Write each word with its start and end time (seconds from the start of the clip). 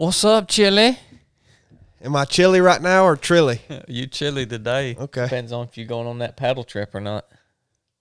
What's 0.00 0.24
up, 0.24 0.48
Chili? 0.48 0.98
Am 2.00 2.16
I 2.16 2.24
chilly 2.24 2.62
right 2.62 2.80
now 2.80 3.04
or 3.04 3.18
trilly? 3.18 3.60
You 3.86 4.06
chilly 4.06 4.46
today. 4.46 4.96
Okay. 4.98 5.24
Depends 5.24 5.52
on 5.52 5.66
if 5.66 5.76
you're 5.76 5.86
going 5.86 6.06
on 6.06 6.20
that 6.20 6.38
paddle 6.38 6.64
trip 6.64 6.94
or 6.94 7.02
not. 7.02 7.26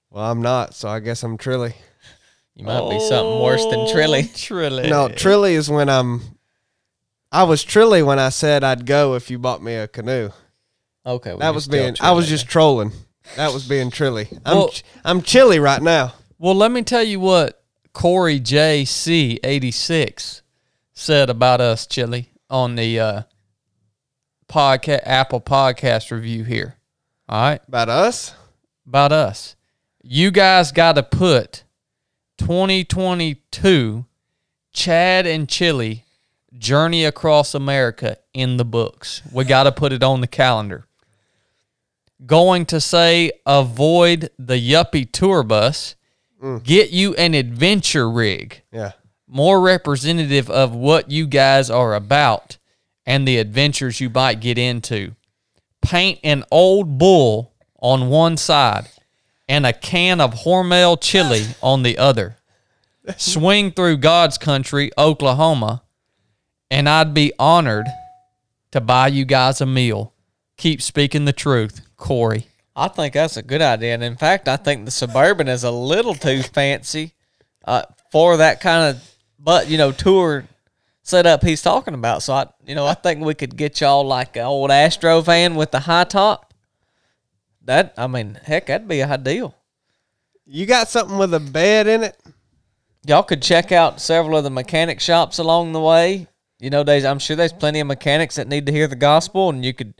Well, 0.09 0.23
I'm 0.23 0.41
not, 0.41 0.73
so 0.73 0.87
I 0.87 1.01
guess 1.01 1.23
I'm 1.23 1.37
trilly. 1.37 1.73
You 2.55 2.63
might 2.63 2.89
be 2.89 3.01
something 3.01 3.41
worse 3.41 3.65
than 3.65 3.81
oh, 3.81 3.93
Trilly. 3.93 4.23
Trilly. 4.33 4.89
No, 4.89 5.09
trilly 5.09 5.55
is 5.55 5.69
when 5.69 5.89
I'm. 5.89 6.21
I 7.33 7.43
was 7.43 7.65
trilly 7.65 8.01
when 8.01 8.17
I 8.17 8.29
said 8.29 8.63
I'd 8.63 8.85
go 8.85 9.15
if 9.15 9.29
you 9.29 9.37
bought 9.37 9.61
me 9.61 9.75
a 9.75 9.89
canoe. 9.89 10.29
Okay. 11.05 11.31
well, 11.31 11.39
That 11.39 11.53
was 11.53 11.67
being. 11.67 11.97
I 11.99 12.13
was 12.13 12.29
just 12.29 12.47
trolling. 12.47 12.93
That 13.35 13.51
was 13.51 13.67
being 13.67 13.91
trilly. 13.91 14.39
I'm. 14.45 14.55
Well- 14.55 14.69
ch- 14.69 14.85
I'm 15.03 15.21
chilly 15.21 15.59
right 15.59 15.81
now. 15.81 16.13
Well, 16.37 16.55
let 16.55 16.71
me 16.71 16.81
tell 16.81 17.03
you 17.03 17.19
what 17.19 17.61
Corey 17.91 18.39
JC86 18.39 20.43
said 20.99 21.29
about 21.29 21.61
us, 21.61 21.87
Chili, 21.87 22.29
on 22.49 22.75
the 22.75 22.99
uh, 22.99 23.21
podcast 24.49 25.01
Apple 25.05 25.39
podcast 25.39 26.11
review 26.11 26.43
here. 26.43 26.75
All 27.29 27.41
right. 27.41 27.61
About 27.67 27.89
us. 27.89 28.35
About 28.85 29.11
us. 29.11 29.55
You 30.03 30.29
guys 30.29 30.71
got 30.71 30.93
to 30.95 31.03
put 31.03 31.63
2022 32.39 34.05
Chad 34.73 35.25
and 35.25 35.47
Chili 35.47 36.05
Journey 36.57 37.05
Across 37.05 37.55
America 37.55 38.17
in 38.33 38.57
the 38.57 38.65
books. 38.65 39.21
We 39.31 39.45
got 39.45 39.63
to 39.63 39.71
put 39.71 39.93
it 39.93 40.03
on 40.03 40.19
the 40.21 40.27
calendar. 40.27 40.85
Going 42.25 42.65
to 42.67 42.81
say 42.81 43.31
avoid 43.45 44.31
the 44.37 44.55
yuppie 44.55 45.09
tour 45.09 45.43
bus. 45.43 45.95
Get 46.63 46.91
you 46.91 47.15
an 47.15 47.33
adventure 47.33 48.09
rig 48.09 48.63
Yeah. 48.71 48.93
More 49.29 49.61
representative 49.61 50.49
of 50.49 50.73
what 50.73 51.11
you 51.11 51.27
guys 51.27 51.69
are 51.69 51.93
about 51.93 52.57
and 53.05 53.27
the 53.27 53.37
adventures 53.37 54.01
you 54.01 54.09
might 54.09 54.39
get 54.39 54.57
into. 54.57 55.15
Paint 55.81 56.19
an 56.23 56.43
old 56.51 56.97
bull 56.97 57.53
on 57.79 58.09
one 58.09 58.37
side 58.37 58.89
and 59.47 59.65
a 59.65 59.73
can 59.73 60.19
of 60.19 60.33
Hormel 60.33 60.99
chili 61.01 61.45
on 61.61 61.83
the 61.83 61.97
other. 61.97 62.37
Swing 63.17 63.71
through 63.71 63.97
God's 63.97 64.37
country, 64.37 64.91
Oklahoma, 64.97 65.83
and 66.69 66.87
I'd 66.87 67.13
be 67.13 67.33
honored 67.39 67.87
to 68.71 68.81
buy 68.81 69.07
you 69.07 69.25
guys 69.25 69.61
a 69.61 69.65
meal. 69.65 70.13
Keep 70.57 70.81
speaking 70.81 71.25
the 71.25 71.33
truth, 71.33 71.81
Corey. 71.97 72.47
I 72.75 72.87
think 72.87 73.15
that's 73.15 73.37
a 73.37 73.41
good 73.41 73.61
idea, 73.61 73.93
and 73.93 74.03
in 74.03 74.15
fact, 74.15 74.47
I 74.47 74.55
think 74.55 74.85
the 74.85 74.91
suburban 74.91 75.47
is 75.47 75.63
a 75.63 75.71
little 75.71 76.13
too 76.13 76.43
fancy 76.43 77.13
uh, 77.65 77.83
for 78.11 78.37
that 78.37 78.61
kind 78.61 78.95
of, 78.95 79.15
but 79.39 79.69
you 79.69 79.77
know, 79.77 79.91
tour 79.91 80.45
setup 81.01 81.43
he's 81.43 81.61
talking 81.61 81.93
about. 81.93 82.21
So 82.23 82.33
I, 82.33 82.47
you 82.65 82.75
know, 82.75 82.85
I 82.85 82.93
think 82.93 83.23
we 83.23 83.33
could 83.33 83.55
get 83.55 83.81
y'all 83.81 84.05
like 84.05 84.35
an 84.35 84.43
old 84.43 84.69
Astro 84.71 85.21
van 85.21 85.55
with 85.55 85.71
the 85.71 85.79
high 85.79 86.03
top. 86.03 86.53
That 87.63 87.93
I 87.97 88.07
mean, 88.07 88.39
heck, 88.43 88.67
that'd 88.67 88.87
be 88.87 89.01
a 89.01 89.17
deal. 89.17 89.55
You 90.45 90.65
got 90.65 90.87
something 90.87 91.17
with 91.17 91.33
a 91.33 91.39
bed 91.39 91.87
in 91.87 92.03
it? 92.03 92.17
Y'all 93.05 93.23
could 93.23 93.41
check 93.41 93.71
out 93.71 94.01
several 94.01 94.37
of 94.37 94.43
the 94.43 94.49
mechanic 94.49 94.99
shops 94.99 95.37
along 95.37 95.71
the 95.73 95.79
way. 95.79 96.27
You 96.59 96.69
know, 96.69 96.83
there's 96.83 97.05
I'm 97.05 97.19
sure 97.19 97.35
there's 97.35 97.53
plenty 97.53 97.79
of 97.79 97.87
mechanics 97.87 98.35
that 98.35 98.47
need 98.47 98.65
to 98.65 98.71
hear 98.71 98.87
the 98.87 98.95
gospel, 98.95 99.49
and 99.49 99.63
you 99.63 99.73
could 99.73 99.93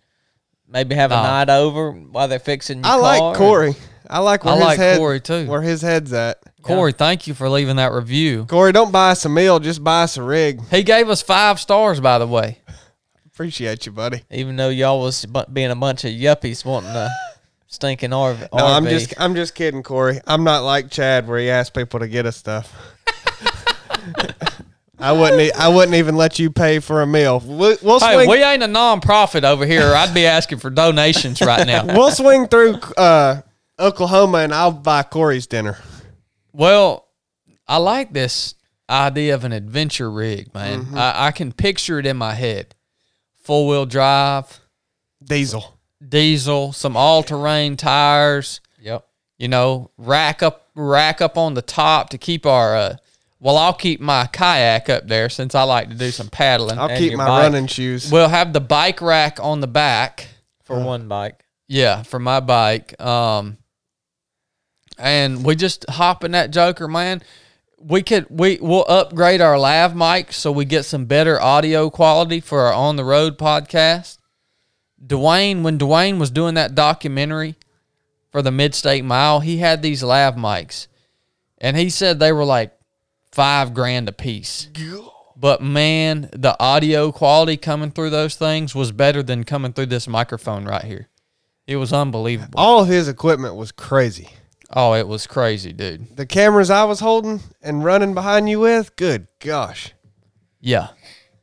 maybe 0.68 0.96
have 0.96 1.12
a 1.12 1.20
Oh. 1.20 1.24
night 1.24 1.50
over 1.50 1.92
while 1.92 2.28
they're 2.28 2.40
fixing. 2.40 2.80
Your 2.80 2.88
I 2.88 2.90
car 2.92 3.02
like 3.02 3.22
and- 3.22 3.36
Corey. 3.38 3.76
I 4.10 4.20
like 4.20 4.44
where 4.44 4.54
I 4.56 4.58
his 4.58 4.66
like 4.66 4.78
head, 4.80 4.98
Corey, 4.98 5.20
too. 5.22 5.46
Where 5.48 5.62
his 5.62 5.82
head's 5.84 6.12
at. 6.14 6.42
Corey, 6.62 6.92
thank 6.92 7.26
you 7.28 7.34
for 7.34 7.50
leaving 7.50 7.78
that 7.78 7.92
review. 7.94 8.46
Corey, 8.46 8.72
don't 8.72 8.92
buy 8.92 9.12
us 9.12 9.26
a 9.26 9.30
meal. 9.30 9.60
Just 9.60 9.84
buy 9.84 10.04
us 10.04 10.18
a 10.18 10.24
rig. 10.24 10.62
He 10.70 10.84
gave 10.84 11.10
us 11.10 11.22
five 11.22 11.60
stars, 11.60 12.00
by 12.00 12.18
the 12.20 12.28
way. 12.28 12.60
Appreciate 13.28 13.86
you, 13.86 13.92
buddy. 13.94 14.24
even 14.30 14.56
though 14.58 14.70
y'all 14.70 15.00
was 15.00 15.26
bu- 15.26 15.46
being 15.52 15.72
a 15.72 15.76
bunch 15.76 16.04
of 16.04 16.12
yuppies 16.12 16.66
wanting 16.66 16.90
a 16.92 17.10
stinking 17.68 18.10
RV. 18.10 18.50
No, 18.54 18.66
I'm 18.66 18.86
just. 18.86 19.14
I'm 19.20 19.34
just 19.36 19.56
kidding, 19.56 19.82
Corey. 19.82 20.20
I'm 20.28 20.44
not 20.44 20.64
like 20.64 20.92
Chad, 20.92 21.28
where 21.28 21.40
he 21.40 21.50
asks 21.50 21.70
people 21.70 22.02
to 22.02 22.08
get 22.08 22.26
us 22.26 22.36
stuff. 22.36 22.74
I 25.02 25.14
wouldn't. 25.14 25.40
e- 25.42 25.52
I 25.54 25.70
wouldn't 25.70 25.96
even 25.96 26.18
let 26.18 26.40
you 26.40 26.52
pay 26.52 26.80
for 26.80 27.02
a 27.02 27.08
meal. 27.08 27.42
We'll, 27.46 27.78
we'll 27.82 28.00
Hey, 28.02 28.16
swing. 28.16 28.30
we 28.30 28.44
ain't 28.44 28.62
a 28.64 28.68
non-profit 28.68 29.46
over 29.46 29.66
here. 29.66 29.94
I'd 29.96 30.14
be 30.14 30.26
asking 30.26 30.58
for 30.60 30.70
donations 30.70 31.40
right 31.42 31.66
now. 31.66 31.86
we'll 31.86 32.12
swing 32.12 32.48
through 32.48 32.74
uh, 32.98 33.42
Oklahoma, 33.80 34.40
and 34.40 34.54
I'll 34.54 34.74
buy 34.74 35.04
Corey's 35.04 35.48
dinner. 35.48 35.78
Well, 36.54 37.08
I 37.68 37.78
like 37.78 38.14
this 38.14 38.56
idea 38.90 39.36
of 39.36 39.44
an 39.44 39.52
adventure 39.52 40.10
rig, 40.10 40.54
man. 40.54 40.88
I, 40.96 41.28
I 41.28 41.32
can 41.32 41.52
picture 41.52 42.00
it 42.00 42.06
in 42.06 42.18
my 42.18 42.34
head. 42.34 42.74
Full 43.44 43.68
wheel 43.68 43.86
drive, 43.86 44.60
Diesel. 45.24 45.78
diesel, 46.08 46.72
some 46.74 46.96
all 46.98 47.24
terrain 47.24 47.78
tires. 47.78 48.62
Yep. 48.80 49.06
You 49.38 49.48
know, 49.48 49.92
rack 49.98 50.44
up, 50.44 50.70
rack 50.76 51.22
up 51.22 51.38
on 51.38 51.54
the 51.54 51.62
top 51.62 52.10
to 52.10 52.18
keep 52.18 52.46
our. 52.46 52.76
Uh, 52.76 52.96
well, 53.40 53.58
I'll 53.58 53.74
keep 53.74 54.02
my 54.02 54.26
kayak 54.28 54.90
up 54.90 55.08
there 55.08 55.30
since 55.30 55.56
I 55.56 55.64
like 55.64 55.90
to 55.90 55.96
do 55.96 56.12
some 56.12 56.28
paddling. 56.28 56.78
I'll 56.78 56.90
And 56.90 56.98
keep 57.00 57.14
my 57.16 57.26
bike. 57.26 57.44
running 57.44 57.68
shoes. 57.68 58.12
We'll 58.12 58.28
have 58.28 58.52
the 58.54 58.60
bike 58.60 59.02
rack 59.02 59.40
on 59.42 59.62
the 59.62 59.68
back. 59.68 60.28
for 60.66 60.80
one 60.84 61.08
bike. 61.08 61.44
Yeah, 61.68 62.04
for 62.04 62.20
my 62.20 62.40
bike. 62.42 63.00
Um, 63.02 63.58
and 65.00 65.44
we 65.46 65.56
just 65.56 65.86
hop 65.90 66.24
in 66.24 66.32
that 66.32 66.52
Joker, 66.52 66.88
man. 66.88 67.22
We 67.82 68.04
could 68.04 68.28
we 68.30 68.60
we'll 68.62 68.86
upgrade 68.88 69.40
our 69.40 69.58
lav 69.58 69.96
mic 69.96 70.34
so 70.34 70.52
we 70.52 70.66
get 70.66 70.84
some 70.84 71.06
better 71.06 71.42
audio 71.42 71.90
quality 71.90 72.42
for 72.42 72.62
our 72.62 72.74
on 72.74 72.98
the 72.98 73.06
road 73.06 73.38
podcast. 73.38 74.18
Dwayne, 75.04 75.62
when 75.64 75.80
Dwayne 75.80 76.20
was 76.20 76.30
doing 76.30 76.56
that 76.56 76.76
documentary 76.76 77.56
for 78.32 78.42
the 78.42 78.52
Mid 78.52 78.76
State 78.76 79.06
Mile, 79.06 79.40
he 79.40 79.58
had 79.58 79.82
these 79.82 80.04
lav 80.04 80.36
mics, 80.36 80.88
and 81.58 81.78
he 81.78 81.90
said 81.90 82.20
they 82.20 82.34
were 82.34 82.44
like 82.44 82.78
five 83.32 83.74
grand 83.74 84.10
a 84.10 84.12
piece. 84.12 84.68
But 85.38 85.62
man, 85.62 86.30
the 86.34 86.58
audio 86.60 87.14
quality 87.14 87.56
coming 87.56 87.92
through 87.92 88.10
those 88.10 88.36
things 88.36 88.76
was 88.76 88.92
better 88.92 89.24
than 89.24 89.46
coming 89.46 89.72
through 89.72 89.86
this 89.86 90.06
microphone 90.06 90.66
right 90.66 90.84
here. 90.84 91.08
It 91.66 91.78
was 91.78 91.94
unbelievable. 91.94 92.60
All 92.60 92.82
of 92.82 92.90
his 92.90 93.08
equipment 93.08 93.56
was 93.56 93.72
crazy. 93.72 94.30
Oh, 94.72 94.94
it 94.94 95.08
was 95.08 95.26
crazy, 95.28 95.74
dude. 95.74 96.16
The 96.16 96.26
cameras 96.26 96.70
I 96.70 96.84
was 96.84 97.00
holding 97.00 97.42
and 97.62 97.84
running 97.84 98.14
behind 98.14 98.50
you 98.50 98.60
with, 98.60 98.96
good 98.96 99.28
gosh, 99.40 99.94
Yeah. 100.62 100.90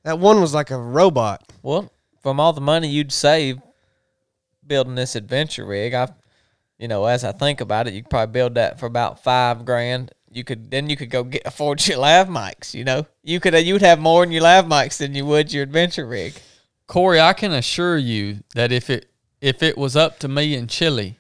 that 0.05 0.19
one 0.21 0.41
was 0.41 0.55
like 0.55 0.71
a 0.71 0.79
robot. 0.79 1.43
Well, 1.63 1.91
from 2.23 2.39
all 2.39 2.53
the 2.53 2.61
money 2.61 2.89
you'd 2.89 3.13
save 3.13 3.59
building 4.67 4.95
this 4.95 5.17
adventure 5.17 5.65
rig, 5.67 5.93
I, 5.95 6.09
you 6.79 6.87
know, 6.89 7.05
as 7.07 7.25
I 7.25 7.33
think 7.33 7.61
about 7.61 7.89
it, 7.89 7.95
you 7.95 8.03
could 8.03 8.11
probably 8.11 8.33
build 8.33 8.55
that 8.55 8.79
for 8.79 8.87
about 8.87 9.23
five 9.25 9.65
grand. 9.65 10.13
You 10.31 10.45
could 10.45 10.71
then 10.71 10.89
you 10.91 10.97
could 10.97 11.11
go 11.11 11.25
get 11.25 11.43
afford 11.47 11.85
your 11.87 11.99
lav 11.99 12.29
mics. 12.29 12.75
You 12.75 12.85
know, 12.85 13.07
you 13.23 13.41
could 13.41 13.55
you'd 13.55 13.83
have 13.83 13.99
more 13.99 14.23
in 14.23 14.31
your 14.31 14.43
lav 14.43 14.67
mics 14.67 14.99
than 14.99 15.15
you 15.15 15.25
would 15.27 15.53
your 15.53 15.63
adventure 15.65 16.07
rig. 16.07 16.35
Corey, 16.87 17.21
I 17.21 17.33
can 17.33 17.53
assure 17.53 17.97
you 17.99 18.45
that 18.55 18.71
if 18.71 18.89
it 18.91 19.11
if 19.41 19.63
it 19.63 19.77
was 19.79 19.97
up 19.97 20.19
to 20.21 20.29
me 20.29 20.55
and 20.55 20.69
Chili, 20.69 21.19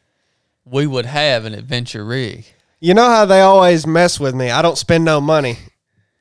we 0.67 0.87
would 0.87 1.07
have 1.07 1.45
an 1.45 1.55
adventure 1.55 2.05
rig. 2.05 2.45
You 2.81 2.93
know 2.93 3.09
how 3.09 3.25
they 3.25 3.41
always 3.41 3.87
mess 3.87 4.21
with 4.21 4.35
me. 4.35 4.51
I 4.51 4.61
don't 4.61 4.77
spend 4.77 5.05
no 5.05 5.21
money. 5.21 5.59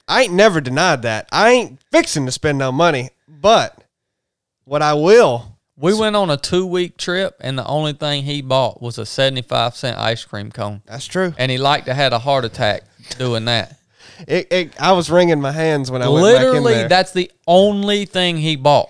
I 0.07 0.23
ain't 0.23 0.33
never 0.33 0.61
denied 0.61 1.01
that. 1.01 1.27
I 1.31 1.49
ain't 1.49 1.79
fixing 1.91 2.25
to 2.27 2.31
spend 2.31 2.57
no 2.57 2.71
money. 2.71 3.09
But 3.27 3.83
what 4.63 4.81
I 4.81 4.93
will, 4.93 5.57
We 5.75 5.93
went 5.93 6.15
on 6.15 6.29
a 6.29 6.37
two 6.37 6.65
week 6.65 6.95
trip 6.97 7.35
and 7.41 7.57
the 7.57 7.65
only 7.65 7.93
thing 7.93 8.23
he 8.23 8.41
bought 8.41 8.81
was 8.81 8.97
a 8.97 9.05
seventy 9.05 9.41
five 9.41 9.75
cent 9.75 9.97
ice 9.97 10.23
cream 10.23 10.51
cone. 10.51 10.81
that's 10.85 11.05
true. 11.07 11.33
And 11.37 11.51
he 11.51 11.57
liked 11.57 11.87
to 11.87 11.93
had 11.93 12.13
a 12.13 12.19
heart 12.19 12.45
attack 12.45 12.83
doing 13.17 13.45
that. 13.45 13.77
It, 14.27 14.47
it, 14.51 14.81
I 14.81 14.93
was 14.93 15.09
wringing 15.09 15.41
my 15.41 15.51
hands 15.51 15.91
when 15.91 16.01
I 16.01 16.07
went 16.07 16.23
back 16.37 16.45
in 16.45 16.63
Literally, 16.63 16.87
that's 16.87 17.11
the 17.11 17.29
only 17.47 18.05
thing 18.05 18.37
he 18.37 18.55
bought. 18.55 18.87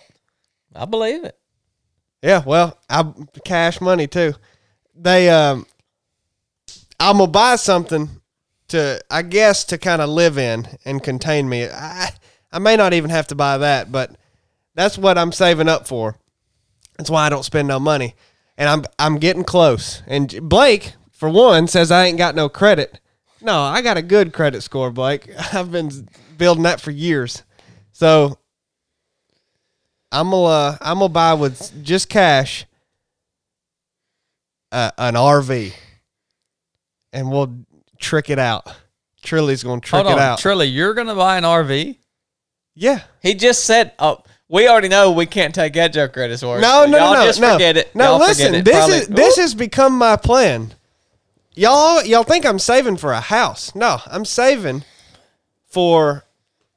I 0.75 0.85
believe 0.85 1.23
it. 1.23 1.35
Yeah, 2.21 2.43
well, 2.45 2.77
I 2.89 3.11
cash 3.43 3.81
money 3.81 4.05
too. 4.07 4.33
They 4.95 5.29
um 5.29 5.65
I'm 6.99 7.17
gonna 7.17 7.31
buy 7.31 7.55
something 7.57 8.09
to 8.69 9.01
I 9.11 9.21
guess 9.21 9.63
to 9.65 9.77
kind 9.77 10.01
of 10.01 10.09
live 10.09 10.37
in 10.37 10.67
and 10.85 11.03
contain 11.03 11.49
me. 11.49 11.67
I 11.67 12.09
I 12.51 12.59
may 12.59 12.75
not 12.75 12.93
even 12.93 13.09
have 13.09 13.27
to 13.27 13.35
buy 13.35 13.57
that, 13.57 13.91
but 13.91 14.15
that's 14.75 14.97
what 14.97 15.17
I'm 15.17 15.31
saving 15.31 15.69
up 15.69 15.87
for. 15.87 16.15
That's 16.97 17.09
why 17.09 17.25
I 17.25 17.29
don't 17.29 17.43
spend 17.43 17.67
no 17.67 17.79
money. 17.79 18.15
And 18.57 18.69
I'm 18.69 18.85
I'm 18.97 19.17
getting 19.17 19.43
close. 19.43 20.01
And 20.07 20.47
Blake, 20.47 20.93
for 21.11 21.29
one, 21.29 21.67
says 21.67 21.91
I 21.91 22.05
ain't 22.05 22.17
got 22.17 22.35
no 22.35 22.47
credit. 22.47 22.99
No, 23.41 23.61
I 23.61 23.81
got 23.81 23.97
a 23.97 24.01
good 24.01 24.33
credit 24.33 24.61
score, 24.61 24.91
Blake. 24.91 25.29
I've 25.53 25.71
been 25.71 26.07
building 26.37 26.63
that 26.63 26.81
for 26.81 26.91
years. 26.91 27.43
So 27.91 28.37
I'm 30.11 30.31
gonna 30.31 30.43
uh, 30.45 30.77
I'm 30.81 30.99
gonna 30.99 31.09
buy 31.09 31.33
with 31.33 31.83
just 31.83 32.09
cash 32.09 32.65
uh, 34.75 34.91
an 34.97 35.13
RV, 35.13 35.73
and 37.13 37.31
we'll 37.31 37.55
trick 37.97 38.29
it 38.29 38.39
out. 38.39 38.67
Trilly's 39.23 39.63
gonna 39.63 39.79
trick 39.81 40.03
Hold 40.03 40.17
it 40.17 40.19
on, 40.19 40.19
out. 40.19 40.39
Trilly, 40.39 40.71
you're 40.71 40.93
gonna 40.93 41.15
buy 41.15 41.37
an 41.37 41.43
RV? 41.45 41.97
Yeah. 42.75 43.03
He 43.21 43.33
just 43.35 43.63
said, 43.63 43.93
"Oh, 43.99 44.21
we 44.49 44.67
already 44.67 44.89
know 44.89 45.11
we 45.13 45.25
can't 45.25 45.55
take 45.55 45.73
that 45.73 45.93
joker 45.93 46.21
at 46.21 46.29
his 46.29 46.43
word." 46.43 46.61
No, 46.61 46.85
so 46.85 46.91
no, 46.91 47.13
no, 47.13 47.25
just 47.25 47.39
no. 47.39 47.53
forget 47.53 47.77
it. 47.77 47.95
No, 47.95 48.11
Y'all 48.11 48.19
listen. 48.19 48.53
it. 48.53 48.65
This 48.65 48.75
Probably- 48.75 48.95
is 48.97 49.07
this 49.07 49.37
has 49.37 49.55
become 49.55 49.97
my 49.97 50.17
plan. 50.17 50.73
Y'all, 51.53 52.03
y'all 52.03 52.23
think 52.23 52.45
I'm 52.45 52.59
saving 52.59 52.97
for 52.97 53.13
a 53.13 53.21
house? 53.21 53.73
No, 53.73 54.01
I'm 54.07 54.25
saving 54.25 54.83
for 55.65 56.25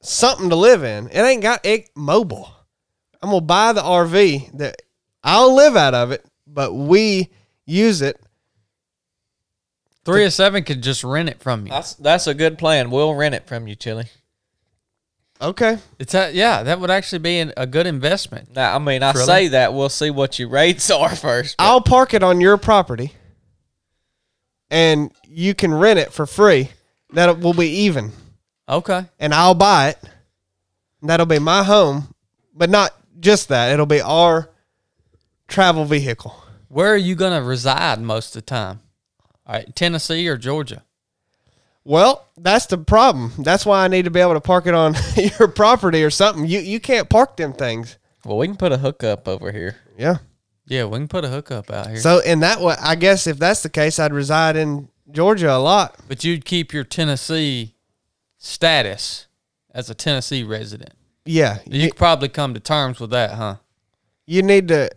something 0.01 0.49
to 0.51 0.57
live 0.57 0.85
in. 0.85 1.09
It 1.09 1.19
ain't 1.19 1.43
got 1.43 1.67
it 1.67 1.91
mobile. 1.97 2.53
I'm 3.21 3.31
gonna 3.31 3.41
buy 3.41 3.73
the 3.73 3.83
RV 3.83 4.57
that 4.59 4.81
I'll 5.25 5.53
live 5.53 5.75
out 5.77 5.95
of 5.95 6.13
it, 6.13 6.25
but 6.47 6.73
we 6.73 7.31
use 7.69 8.03
it. 8.03 8.21
Three 10.05 10.25
of 10.25 10.33
seven 10.33 10.65
could 10.65 10.83
just 10.83 11.05
rent 11.05 11.29
it 11.29 11.41
from 11.41 11.67
you. 11.67 11.71
That's 11.71 11.95
that's 11.95 12.27
a 12.27 12.35
good 12.35 12.57
plan. 12.59 12.91
We'll 12.91 13.15
rent 13.15 13.35
it 13.35 13.47
from 13.47 13.69
you, 13.69 13.75
Chili. 13.75 14.07
Okay. 15.41 15.79
It's 16.01 16.15
a, 16.15 16.33
yeah, 16.33 16.65
that 16.65 16.81
would 16.81 16.91
actually 16.91 17.21
be 17.21 17.39
an, 17.39 17.53
a 17.57 17.65
good 17.67 17.87
investment. 17.87 18.57
Now, 18.57 18.75
I 18.75 18.79
mean, 18.81 19.05
I 19.05 19.13
Really? 19.13 19.25
say 19.25 19.49
that 19.49 19.73
we'll 19.73 19.89
see 19.89 20.11
what 20.11 20.37
your 20.39 20.49
rates 20.49 20.91
are 20.91 21.15
first. 21.15 21.57
but- 21.59 21.65
I'll 21.65 21.81
park 21.81 22.13
it 22.15 22.25
on 22.25 22.41
your 22.41 22.57
property, 22.57 23.13
and 24.71 25.13
you 25.29 25.55
can 25.55 25.73
rent 25.73 25.99
it 26.01 26.13
for 26.13 26.27
free. 26.27 26.71
That 27.13 27.39
will 27.39 27.55
be 27.55 27.69
even. 27.69 28.13
Okay. 28.69 29.05
and 29.19 29.33
I'll 29.33 29.55
buy 29.55 29.91
it. 29.91 29.99
That'll 31.03 31.25
be 31.27 31.39
my 31.39 31.63
home, 31.63 32.13
but 32.55 32.69
not 32.69 32.91
just 33.21 33.49
that. 33.49 33.73
It'll 33.73 33.87
be 33.87 34.01
our 34.01 34.51
travel 35.47 35.85
vehicle. 35.85 36.35
Where 36.69 36.93
are 36.93 36.97
you 36.97 37.15
gonna 37.15 37.43
reside 37.43 38.01
most 38.01 38.29
of 38.37 38.43
the 38.43 38.47
time? 38.47 38.81
All 39.47 39.55
right, 39.55 39.75
Tennessee 39.75 40.29
or 40.29 40.37
Georgia? 40.37 40.85
Well, 41.85 42.27
that's 42.37 42.67
the 42.67 42.77
problem. 42.79 43.33
That's 43.39 43.65
why 43.65 43.85
I 43.85 43.89
need 43.89 44.05
to 44.05 44.11
be 44.11 44.21
able 44.21 44.35
to 44.35 44.41
park 44.41 44.67
it 44.67 44.75
on 44.75 44.95
your 45.17 45.49
property 45.49 46.05
or 46.05 46.11
something. 46.11 46.45
You 46.47 46.59
you 46.61 46.81
can't 46.81 47.09
park 47.09 47.37
them 47.39 47.53
things. 47.55 47.97
well, 48.25 48.37
we 48.37 48.47
can 48.47 48.57
put 48.57 48.73
a 48.73 48.79
hookup 48.79 49.27
over 49.27 49.51
here. 49.53 49.77
Yeah. 49.97 50.19
Yeah, 50.67 50.85
we 50.85 50.99
can 50.99 51.09
put 51.09 51.25
a 51.25 51.29
hookup 51.29 51.71
out 51.71 51.87
here. 51.87 51.97
So 51.97 52.19
in 52.19 52.41
that 52.41 52.61
way, 52.61 52.75
I 52.79 52.95
guess 52.95 53.27
if 53.27 53.39
that's 53.39 53.63
the 53.63 53.71
case, 53.71 53.99
I'd 53.99 54.13
reside 54.13 54.55
in 54.55 54.91
Georgia 55.11 55.51
a 55.51 55.57
lot. 55.57 55.97
but 56.09 56.25
you'd 56.25 56.45
keep 56.45 56.75
your 56.75 56.85
Tennessee 56.85 57.75
status 58.37 59.29
as 59.73 59.89
a 59.89 59.95
Tennessee 59.95 60.43
resident. 60.45 60.93
Yeah. 61.25 61.59
You 61.65 61.81
You, 61.81 61.89
could 61.89 61.97
probably 61.97 62.29
come 62.29 62.53
to 62.53 62.61
terms 62.61 63.01
with 63.01 63.11
that, 63.11 63.31
huh? 63.33 63.57
you 64.27 64.43
need 64.43 64.69
to. 64.69 64.91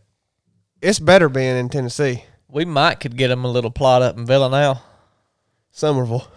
It's 0.81 0.99
better 0.99 1.29
being 1.29 1.57
in 1.57 1.69
Tennessee, 1.69 2.23
We 2.49 2.65
might 2.65 2.99
could 2.99 3.15
get 3.17 3.29
him 3.31 3.45
a 3.45 3.51
little 3.51 3.71
plot 3.71 4.01
up 4.01 4.17
in 4.17 4.25
Villanelle. 4.25 4.83
Summerville. 5.71 6.27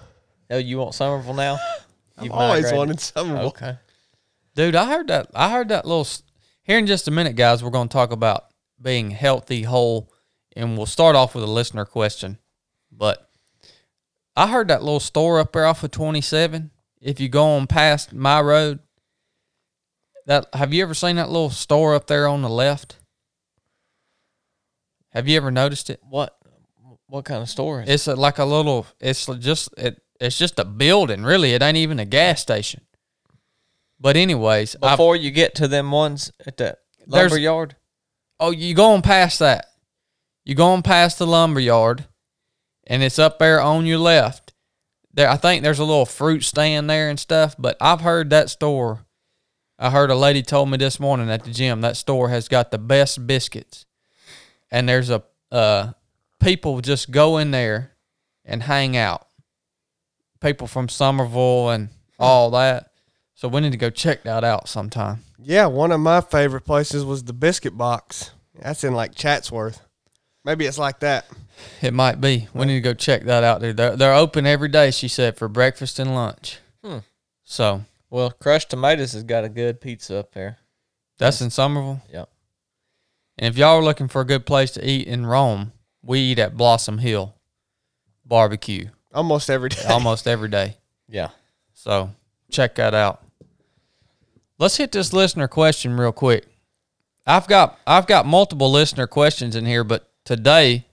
Oh, 0.51 0.59
you 0.59 0.79
want 0.79 0.95
Summerville 0.95 1.35
now? 1.35 1.55
I've 2.19 2.25
You've 2.25 2.33
always 2.33 2.65
migrated. 2.65 2.79
wanted 2.79 3.01
Summerville. 3.01 3.47
Okay. 3.49 3.77
Dude, 4.55 4.77
I 4.77 4.87
heard 4.87 5.09
that. 5.09 5.31
I 5.35 5.51
heard 5.51 5.69
that 5.71 5.85
little. 5.87 6.03
s- 6.03 6.23
Here 6.63 6.79
in 6.79 6.87
just 6.87 7.09
a 7.09 7.11
minute, 7.11 7.35
guys, 7.37 7.65
we're 7.65 7.71
going 7.71 7.89
to 7.89 7.93
talk 7.93 8.13
about 8.13 8.45
being 8.81 9.11
healthy, 9.11 9.63
whole, 9.63 10.13
and 10.55 10.77
we'll 10.77 10.87
start 10.87 11.17
off 11.17 11.35
with 11.35 11.43
a 11.43 11.49
listener 11.49 11.85
question. 11.85 12.39
But 12.93 13.29
I 14.37 14.47
heard 14.49 14.69
that 14.69 14.83
little 14.85 15.01
store 15.01 15.41
up 15.41 15.53
there 15.53 15.65
off 15.67 15.83
of 15.83 15.91
27. 15.91 16.71
If 17.01 17.19
you 17.19 17.29
go 17.29 17.45
on 17.57 17.67
past 17.67 18.13
my 18.13 18.41
road, 18.41 18.79
that 20.27 20.47
have 20.55 20.73
you 20.73 20.83
ever 20.83 20.95
seen 20.95 21.17
that 21.17 21.29
little 21.31 21.51
store 21.51 21.95
up 21.95 22.07
there 22.07 22.29
on 22.29 22.43
the 22.43 22.49
left? 22.49 22.99
Have 25.15 25.29
you 25.29 25.37
ever 25.37 25.51
noticed 25.51 25.91
it? 25.91 26.01
What? 26.03 26.37
What 27.07 27.25
kind 27.25 27.43
of 27.43 27.49
store 27.49 27.83
is 27.83 27.89
it? 27.89 27.93
It's 27.93 28.07
a, 28.09 28.17
like 28.17 28.39
a 28.39 28.45
little. 28.45 28.87
It's 29.01 29.27
just 29.27 29.69
it. 29.79 30.03
It's 30.21 30.39
just 30.39 30.59
a 30.59 30.65
building, 30.65 31.23
really. 31.23 31.53
It 31.53 31.63
ain't 31.63 31.77
even 31.77 31.99
a 31.99 32.05
gas 32.05 32.41
station. 32.41 32.83
But 34.01 34.17
anyways, 34.17 34.77
I've, 34.83 34.99
Before 34.99 35.17
you 35.17 35.31
get 35.31 35.55
to 35.57 35.69
them 35.69 35.91
ones 35.91 36.33
at 36.47 36.57
the 36.57 36.77
lumber 37.07 37.39
yard. 37.39 37.77
Oh, 38.41 38.51
you 38.51 38.75
going 38.75 39.03
past 39.03 39.39
that. 39.39 39.67
You 40.45 40.55
going 40.55 40.83
past 40.83 41.19
the 41.19 41.27
lumber 41.27 41.61
yard, 41.61 42.05
and 42.87 43.03
it's 43.03 43.19
up 43.19 43.39
there 43.39 43.61
on 43.61 43.87
your 43.87 43.99
left. 43.99 44.53
There, 45.13 45.29
I 45.29 45.37
think 45.37 45.63
there's 45.63 45.79
a 45.79 45.85
little 45.85 46.07
fruit 46.07 46.43
stand 46.43 46.91
there 46.91 47.09
and 47.09 47.19
stuff. 47.21 47.55
But 47.59 47.77
I've 47.81 48.01
heard 48.01 48.31
that 48.31 48.51
store. 48.51 49.07
I 49.79 49.91
heard 49.91 50.11
a 50.11 50.17
lady 50.17 50.43
told 50.43 50.71
me 50.71 50.77
this 50.77 50.99
morning 50.99 51.31
at 51.31 51.45
the 51.45 51.51
gym 51.51 51.81
that 51.81 51.97
store 51.97 52.29
has 52.29 52.49
got 52.49 52.71
the 52.71 52.79
best 52.79 53.27
biscuits, 53.27 53.87
and 54.75 54.89
there's 54.89 55.09
a 55.09 55.23
uh, 55.53 55.93
people 56.41 56.81
just 56.81 57.13
go 57.13 57.39
in 57.39 57.53
there 57.53 57.93
and 58.45 58.61
hang 58.61 58.97
out. 58.97 59.29
People 60.41 60.67
from 60.67 60.89
Summerville 60.89 61.71
and 61.71 61.91
all 62.19 62.51
that. 62.51 62.91
So 63.35 63.47
we 63.47 63.61
need 63.61 63.71
to 63.71 63.79
go 63.79 63.89
check 63.89 64.25
that 64.25 64.43
out 64.43 64.69
sometime. 64.69 65.21
Yeah, 65.39 65.67
one 65.67 65.93
of 65.93 66.01
my 66.01 66.21
favorite 66.21 66.63
places 66.63 67.05
was 67.05 67.23
the 67.23 67.33
Biscuit 67.33 67.79
Box. 67.79 68.33
That's 68.61 68.83
in 68.83 68.95
like 68.95 69.15
Chatsworth. 69.15 69.81
Maybe 70.45 70.67
it's 70.67 70.79
like 70.79 71.01
that. 71.01 71.27
It 71.81 71.95
might 71.95 72.21
be. 72.21 72.49
We 72.53 72.67
need 72.67 72.75
to 72.75 72.81
go 72.81 72.95
check 72.95 73.23
that 73.23 73.45
out, 73.45 73.61
dude. 73.61 73.77
They're, 73.77 73.97
they're 73.97 74.15
open 74.15 74.45
every 74.45 74.69
day, 74.69 74.91
she 74.91 75.07
said, 75.07 75.37
for 75.37 75.49
breakfast 75.49 76.01
and 76.01 76.15
lunch. 76.15 76.59
Hmm. 76.85 76.99
So 77.45 77.85
Well, 78.11 78.31
Crushed 78.33 78.71
Tomatoes 78.71 79.13
has 79.13 79.23
got 79.23 79.45
a 79.45 79.49
good 79.49 79.81
pizza 79.81 80.19
up 80.19 80.33
there. 80.33 80.59
that's 81.17 81.41
in 81.41 81.51
Summerville. 81.51 82.03
Yep. 82.13 82.29
And 83.39 83.53
if 83.53 83.59
y'all 83.59 83.79
are 83.79 83.83
looking 83.83 84.09
for 84.09 84.21
a 84.21 84.27
good 84.27 84.47
place 84.47 84.71
to 84.73 84.89
eat 84.89 85.07
in 85.09 85.27
Rome, 85.27 85.73
we 86.03 86.21
eat 86.21 86.39
at 86.39 86.57
Blossom 86.57 86.99
Hill 86.99 87.35
Barbecue 88.25 88.89
Almost 89.13 89.51
every 89.51 89.69
day. 89.71 89.85
almost 89.89 90.27
every 90.27 90.49
day. 90.49 90.77
Yeah. 91.07 91.29
So 91.75 92.11
check 92.51 92.77
that 92.77 92.95
out. 92.95 93.23
Let's 94.59 94.79
hit 94.79 94.91
this 94.91 95.13
listener 95.13 95.47
question 95.47 95.97
real 95.99 96.13
quick. 96.13 96.47
I've 97.27 97.47
got 97.47 97.79
I've 97.87 98.07
got 98.07 98.25
multiple 98.27 98.71
listener 98.73 99.07
questions 99.07 99.55
in 99.55 99.67
here, 99.67 99.85
but 99.85 100.11
today 100.25 100.87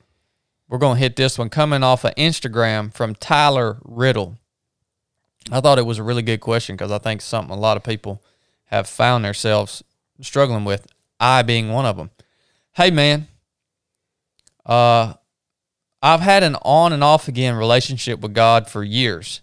we're 0.68 0.80
gonna 0.80 1.00
hit 1.00 1.16
this 1.16 1.40
one 1.40 1.50
coming 1.50 1.82
off 1.82 2.04
of 2.04 2.14
Instagram 2.16 2.94
from 2.94 3.16
Tyler 3.16 3.78
Riddle. 3.84 4.38
I 5.50 5.62
thought 5.62 5.80
it 5.80 5.86
was 5.86 5.98
a 5.98 6.04
really 6.04 6.22
good 6.24 6.42
question 6.42 6.76
because 6.76 6.92
I 6.92 6.98
think 6.98 7.22
something 7.22 7.56
a 7.56 7.60
lot 7.60 7.78
of 7.78 7.84
people 7.84 8.22
have 8.66 8.88
found 8.88 9.24
themselves 9.24 9.82
struggling 10.20 10.66
with. 10.66 10.88
I 11.22 11.42
being 11.42 11.70
one 11.70 11.86
of 11.86 11.96
them. 11.98 12.12
Hey 12.74 12.90
man, 12.90 13.28
uh, 14.66 15.16
I've 16.02 16.22
had 16.22 16.42
an 16.42 16.56
on 16.62 16.94
and 16.94 17.04
off 17.04 17.28
again 17.28 17.56
relationship 17.56 18.22
with 18.22 18.34
God 18.34 18.70
for 18.70 18.82
years. 18.82 19.42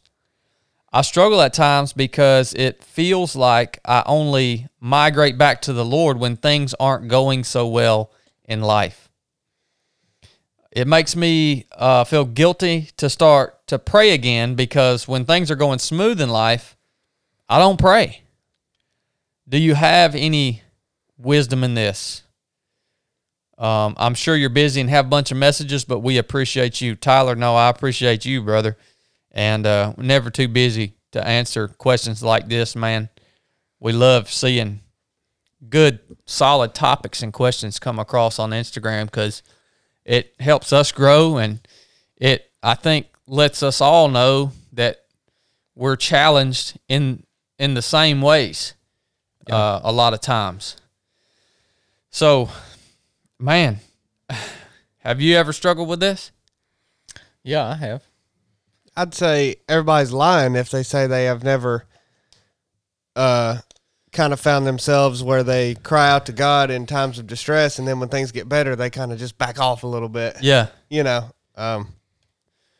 I 0.90 1.02
struggle 1.02 1.42
at 1.42 1.52
times 1.52 1.92
because 1.92 2.54
it 2.54 2.82
feels 2.82 3.36
like 3.36 3.80
I 3.84 4.02
only 4.06 4.68
migrate 4.80 5.36
back 5.36 5.60
to 5.62 5.74
the 5.74 5.84
Lord 5.84 6.18
when 6.18 6.36
things 6.36 6.72
aren't 6.80 7.08
going 7.08 7.44
so 7.44 7.68
well 7.68 8.10
in 8.46 8.62
life. 8.62 9.10
It 10.72 10.88
makes 10.88 11.14
me 11.14 11.66
uh, 11.72 12.04
feel 12.04 12.24
guilty 12.24 12.88
to 12.96 13.10
start 13.10 13.66
to 13.66 13.78
pray 13.78 14.12
again 14.12 14.54
because 14.54 15.06
when 15.06 15.26
things 15.26 15.50
are 15.50 15.56
going 15.56 15.80
smooth 15.80 16.18
in 16.18 16.30
life, 16.30 16.78
I 17.46 17.58
don't 17.58 17.78
pray. 17.78 18.22
Do 19.46 19.58
you 19.58 19.74
have 19.74 20.14
any 20.14 20.62
wisdom 21.18 21.62
in 21.62 21.74
this? 21.74 22.22
Um, 23.58 23.94
I'm 23.98 24.14
sure 24.14 24.36
you're 24.36 24.50
busy 24.50 24.80
and 24.80 24.88
have 24.88 25.06
a 25.06 25.08
bunch 25.08 25.30
of 25.30 25.36
messages, 25.36 25.84
but 25.84 25.98
we 25.98 26.18
appreciate 26.18 26.80
you. 26.80 26.94
Tyler, 26.94 27.34
no, 27.34 27.56
I 27.56 27.68
appreciate 27.68 28.24
you, 28.24 28.42
brother 28.42 28.76
and 29.38 29.66
uh, 29.66 29.92
never 29.96 30.30
too 30.30 30.48
busy 30.48 30.94
to 31.12 31.24
answer 31.24 31.68
questions 31.68 32.24
like 32.24 32.48
this, 32.48 32.74
man. 32.74 33.08
We 33.80 33.92
love 33.92 34.30
seeing 34.32 34.80
good, 35.68 36.00
solid 36.26 36.74
topics 36.74 37.22
and 37.22 37.32
questions 37.32 37.78
come 37.78 38.00
across 38.00 38.40
on 38.40 38.50
Instagram 38.50 39.04
because 39.04 39.44
it 40.04 40.34
helps 40.40 40.72
us 40.72 40.90
grow 40.90 41.36
and 41.36 41.60
it, 42.16 42.50
I 42.64 42.74
think, 42.74 43.06
lets 43.28 43.62
us 43.62 43.80
all 43.80 44.08
know 44.08 44.52
that 44.72 45.04
we're 45.76 45.96
challenged 45.96 46.76
in 46.88 47.22
in 47.60 47.74
the 47.74 47.82
same 47.82 48.22
ways 48.22 48.74
uh, 49.50 49.80
a 49.84 49.92
lot 49.92 50.14
of 50.14 50.20
times. 50.20 50.76
So, 52.10 52.48
man, 53.38 53.80
have 54.98 55.20
you 55.20 55.36
ever 55.36 55.52
struggled 55.52 55.88
with 55.88 56.00
this? 56.00 56.32
Yeah, 57.42 57.66
I 57.66 57.74
have. 57.76 58.02
I'd 58.96 59.14
say 59.14 59.56
everybody's 59.68 60.12
lying 60.12 60.56
if 60.56 60.70
they 60.70 60.82
say 60.82 61.06
they 61.06 61.24
have 61.26 61.44
never 61.44 61.86
uh 63.14 63.58
kind 64.12 64.32
of 64.32 64.40
found 64.40 64.66
themselves 64.66 65.22
where 65.22 65.42
they 65.42 65.74
cry 65.76 66.10
out 66.10 66.26
to 66.26 66.32
God 66.32 66.70
in 66.70 66.86
times 66.86 67.18
of 67.18 67.26
distress 67.26 67.78
and 67.78 67.86
then 67.86 68.00
when 68.00 68.08
things 68.08 68.32
get 68.32 68.48
better 68.48 68.74
they 68.74 68.90
kind 68.90 69.12
of 69.12 69.18
just 69.18 69.38
back 69.38 69.60
off 69.60 69.82
a 69.82 69.86
little 69.86 70.08
bit. 70.08 70.38
Yeah. 70.40 70.68
You 70.90 71.04
know. 71.04 71.30
Um 71.56 71.92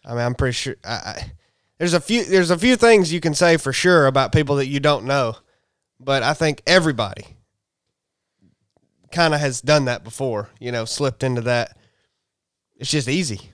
I 0.05 0.11
mean 0.11 0.21
I'm 0.21 0.35
pretty 0.35 0.55
sure 0.55 0.77
I, 0.85 0.91
I 0.91 1.33
there's 1.79 1.95
a 1.95 2.01
few 2.01 2.25
there's 2.25 2.51
a 2.51 2.59
few 2.59 2.75
things 2.75 3.13
you 3.13 3.21
can 3.21 3.35
say 3.35 3.57
for 3.57 3.73
sure 3.73 4.07
about 4.07 4.33
people 4.33 4.57
that 4.57 4.67
you 4.67 4.81
don't 4.81 5.05
know. 5.05 5.37
But 6.01 6.23
I 6.25 6.35
think 6.35 6.63
everybody 6.67 7.27
kind 9.11 9.35
of 9.35 9.41
has 9.41 9.61
done 9.61 9.87
that 9.87 10.05
before, 10.05 10.51
you 10.59 10.73
know, 10.73 10.85
slipped 10.85 11.23
into 11.23 11.41
that. 11.43 11.77
It's 12.77 12.91
just 12.91 13.09
easy. 13.09 13.51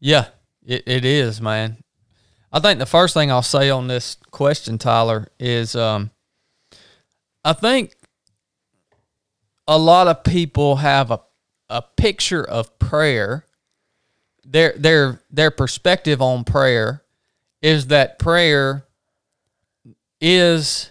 Yeah, 0.00 0.26
it, 0.64 0.82
it 0.86 1.04
is, 1.04 1.40
man. 1.40 1.78
I 2.52 2.60
think 2.60 2.78
the 2.78 2.86
first 2.86 3.14
thing 3.14 3.30
I'll 3.30 3.42
say 3.42 3.70
on 3.70 3.88
this 3.88 4.16
question, 4.30 4.78
Tyler, 4.78 5.28
is 5.38 5.76
um, 5.76 6.10
I 7.44 7.52
think 7.52 7.94
a 9.68 9.78
lot 9.78 10.06
of 10.06 10.24
people 10.24 10.76
have 10.76 11.10
a 11.10 11.20
a 11.68 11.82
picture 11.82 12.44
of 12.44 12.78
prayer. 12.78 13.44
Their 14.44 14.74
their 14.76 15.20
their 15.30 15.50
perspective 15.50 16.22
on 16.22 16.44
prayer 16.44 17.02
is 17.60 17.88
that 17.88 18.18
prayer 18.18 18.86
is 20.20 20.90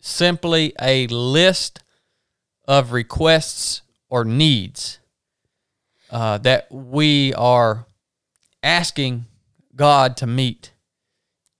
simply 0.00 0.72
a 0.80 1.06
list 1.08 1.81
of 2.72 2.92
requests 2.92 3.82
or 4.08 4.24
needs 4.24 4.98
uh, 6.10 6.38
that 6.38 6.72
we 6.72 7.34
are 7.34 7.84
asking 8.62 9.26
God 9.76 10.16
to 10.16 10.26
meet 10.26 10.72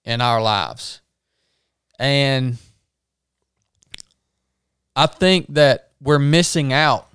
in 0.03 0.21
our 0.21 0.41
lives. 0.41 1.01
And 1.99 2.57
I 4.95 5.05
think 5.05 5.53
that 5.53 5.91
we're 6.01 6.17
missing 6.17 6.73
out 6.73 7.07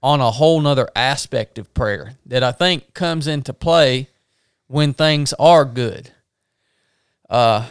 on 0.00 0.20
a 0.20 0.30
whole 0.30 0.60
nother 0.60 0.88
aspect 0.94 1.58
of 1.58 1.74
prayer 1.74 2.12
that 2.24 2.44
I 2.44 2.52
think 2.52 2.94
comes 2.94 3.26
into 3.26 3.52
play 3.52 4.10
when 4.68 4.94
things 4.94 5.32
are 5.40 5.64
good. 5.64 6.12
Uh, 7.28 7.66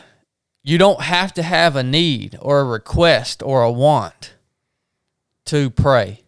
you 0.61 0.77
don't 0.77 1.03
have 1.03 1.33
to 1.35 1.41
have 1.41 1.77
a 1.77 1.83
need 1.83 2.37
or 2.41 2.59
a 2.59 2.65
request 2.65 3.41
or 3.41 3.63
a 3.63 3.71
want 3.71 4.33
to 5.47 5.69
pray. 5.69 6.21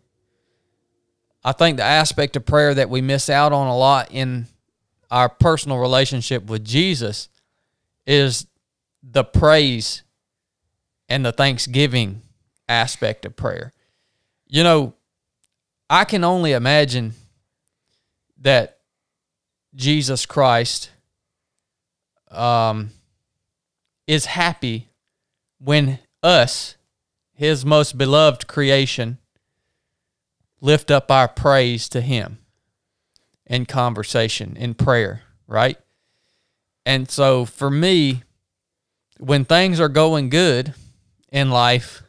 I 1.44 1.52
think 1.52 1.78
the 1.78 1.84
aspect 1.84 2.36
of 2.36 2.46
prayer 2.46 2.74
that 2.74 2.90
we 2.90 3.02
miss 3.02 3.30
out 3.30 3.54
on 3.54 3.68
a 3.68 3.78
lot 3.78 4.10
in 4.12 4.48
our 5.10 5.30
personal 5.30 5.78
relationship 5.78 6.46
with 6.46 6.66
Jesus 6.66 7.30
is 8.06 8.46
the 9.02 9.24
praise 9.24 10.04
and 11.08 11.26
the 11.26 11.32
thanksgiving 11.32 12.22
aspect 12.68 13.26
of 13.26 13.36
prayer. 13.36 13.74
You 14.48 14.64
know, 14.64 14.94
I 15.90 16.06
can 16.06 16.24
only 16.24 16.52
imagine 16.52 17.14
that 18.42 18.80
Jesus 19.76 20.26
Christ 20.26 20.92
um, 22.32 22.92
is 24.08 24.26
happy 24.26 24.90
when 25.60 26.00
us, 26.22 26.76
his 27.40 27.66
most 27.66 27.98
beloved 27.98 28.48
creation, 28.48 29.18
lift 30.60 30.92
up 30.92 31.10
our 31.10 31.26
praise 31.26 31.88
to 31.88 32.02
him 32.02 32.38
in 33.46 33.66
conversation, 33.66 34.58
in 34.58 34.74
prayer, 34.74 35.22
right? 35.48 35.78
And 36.86 37.10
so 37.10 37.46
for 37.46 37.72
me, 37.72 38.24
when 39.20 39.46
things 39.46 39.80
are 39.80 39.88
going 39.88 40.28
good 40.28 40.74
in 41.32 41.50
life, 41.50 42.04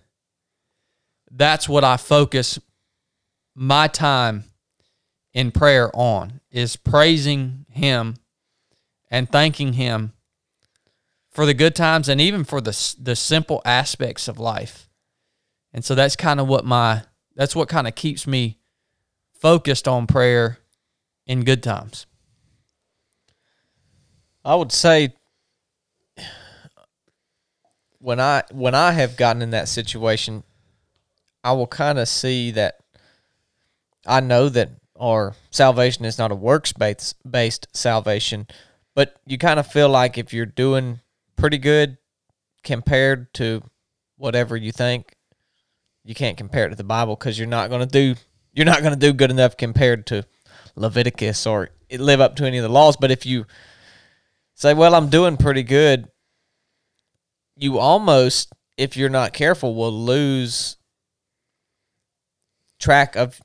that's 1.30 1.68
what 1.68 1.84
I 1.84 1.96
focus 1.96 2.58
my 3.54 3.86
time 3.86 4.42
in 5.32 5.52
prayer 5.52 5.92
on 5.94 6.40
is 6.50 6.74
praising 6.74 7.66
him 7.68 8.16
and 9.12 9.30
thanking 9.30 9.74
him 9.74 10.12
for 11.30 11.46
the 11.46 11.54
good 11.54 11.76
times 11.76 12.08
and 12.08 12.20
even 12.20 12.42
for 12.42 12.60
the 12.60 12.96
the 12.98 13.14
simple 13.14 13.62
aspects 13.64 14.26
of 14.26 14.36
life. 14.36 14.89
And 15.72 15.84
so 15.84 15.94
that's 15.94 16.16
kind 16.16 16.40
of 16.40 16.48
what 16.48 16.64
my 16.64 17.02
that's 17.36 17.54
what 17.54 17.68
kind 17.68 17.86
of 17.86 17.94
keeps 17.94 18.26
me 18.26 18.58
focused 19.32 19.88
on 19.88 20.06
prayer 20.06 20.58
in 21.26 21.44
good 21.44 21.62
times. 21.62 22.06
I 24.44 24.54
would 24.54 24.72
say 24.72 25.14
when 27.98 28.18
I 28.20 28.42
when 28.50 28.74
I 28.74 28.92
have 28.92 29.16
gotten 29.16 29.42
in 29.42 29.50
that 29.50 29.68
situation, 29.68 30.42
I 31.44 31.52
will 31.52 31.66
kind 31.66 31.98
of 31.98 32.08
see 32.08 32.50
that 32.52 32.80
I 34.06 34.20
know 34.20 34.48
that 34.48 34.70
our 34.98 35.34
salvation 35.50 36.04
is 36.04 36.18
not 36.18 36.32
a 36.32 36.34
works 36.34 36.72
based 36.72 37.16
based 37.30 37.68
salvation, 37.72 38.46
but 38.94 39.20
you 39.26 39.38
kind 39.38 39.60
of 39.60 39.66
feel 39.66 39.88
like 39.88 40.18
if 40.18 40.32
you're 40.32 40.46
doing 40.46 41.00
pretty 41.36 41.58
good 41.58 41.96
compared 42.64 43.32
to 43.34 43.62
whatever 44.16 44.56
you 44.56 44.72
think, 44.72 45.14
you 46.10 46.14
can't 46.16 46.36
compare 46.36 46.66
it 46.66 46.70
to 46.70 46.74
the 46.74 46.82
Bible 46.82 47.14
because 47.14 47.38
you're 47.38 47.46
not 47.46 47.70
going 47.70 47.86
to 47.86 47.86
do 47.86 48.20
you're 48.52 48.66
not 48.66 48.80
going 48.80 48.92
to 48.92 48.98
do 48.98 49.12
good 49.12 49.30
enough 49.30 49.56
compared 49.56 50.08
to 50.08 50.26
Leviticus 50.74 51.46
or 51.46 51.70
live 51.92 52.20
up 52.20 52.34
to 52.34 52.44
any 52.44 52.58
of 52.58 52.64
the 52.64 52.68
laws. 52.68 52.96
But 52.96 53.12
if 53.12 53.24
you 53.24 53.46
say, 54.56 54.74
"Well, 54.74 54.96
I'm 54.96 55.08
doing 55.08 55.36
pretty 55.36 55.62
good," 55.62 56.08
you 57.56 57.78
almost, 57.78 58.52
if 58.76 58.96
you're 58.96 59.08
not 59.08 59.32
careful, 59.32 59.76
will 59.76 59.92
lose 59.92 60.78
track 62.80 63.14
of 63.14 63.40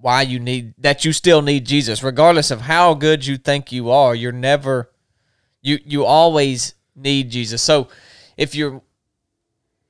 why 0.00 0.22
you 0.22 0.38
need 0.38 0.72
that 0.78 1.04
you 1.04 1.12
still 1.12 1.42
need 1.42 1.66
Jesus 1.66 2.02
regardless 2.02 2.50
of 2.50 2.62
how 2.62 2.94
good 2.94 3.26
you 3.26 3.36
think 3.36 3.72
you 3.72 3.90
are 3.90 4.14
you're 4.14 4.30
never 4.30 4.90
you 5.60 5.80
you 5.84 6.04
always 6.04 6.74
need 6.94 7.30
Jesus 7.30 7.60
so 7.60 7.88
if 8.36 8.54
you're 8.54 8.80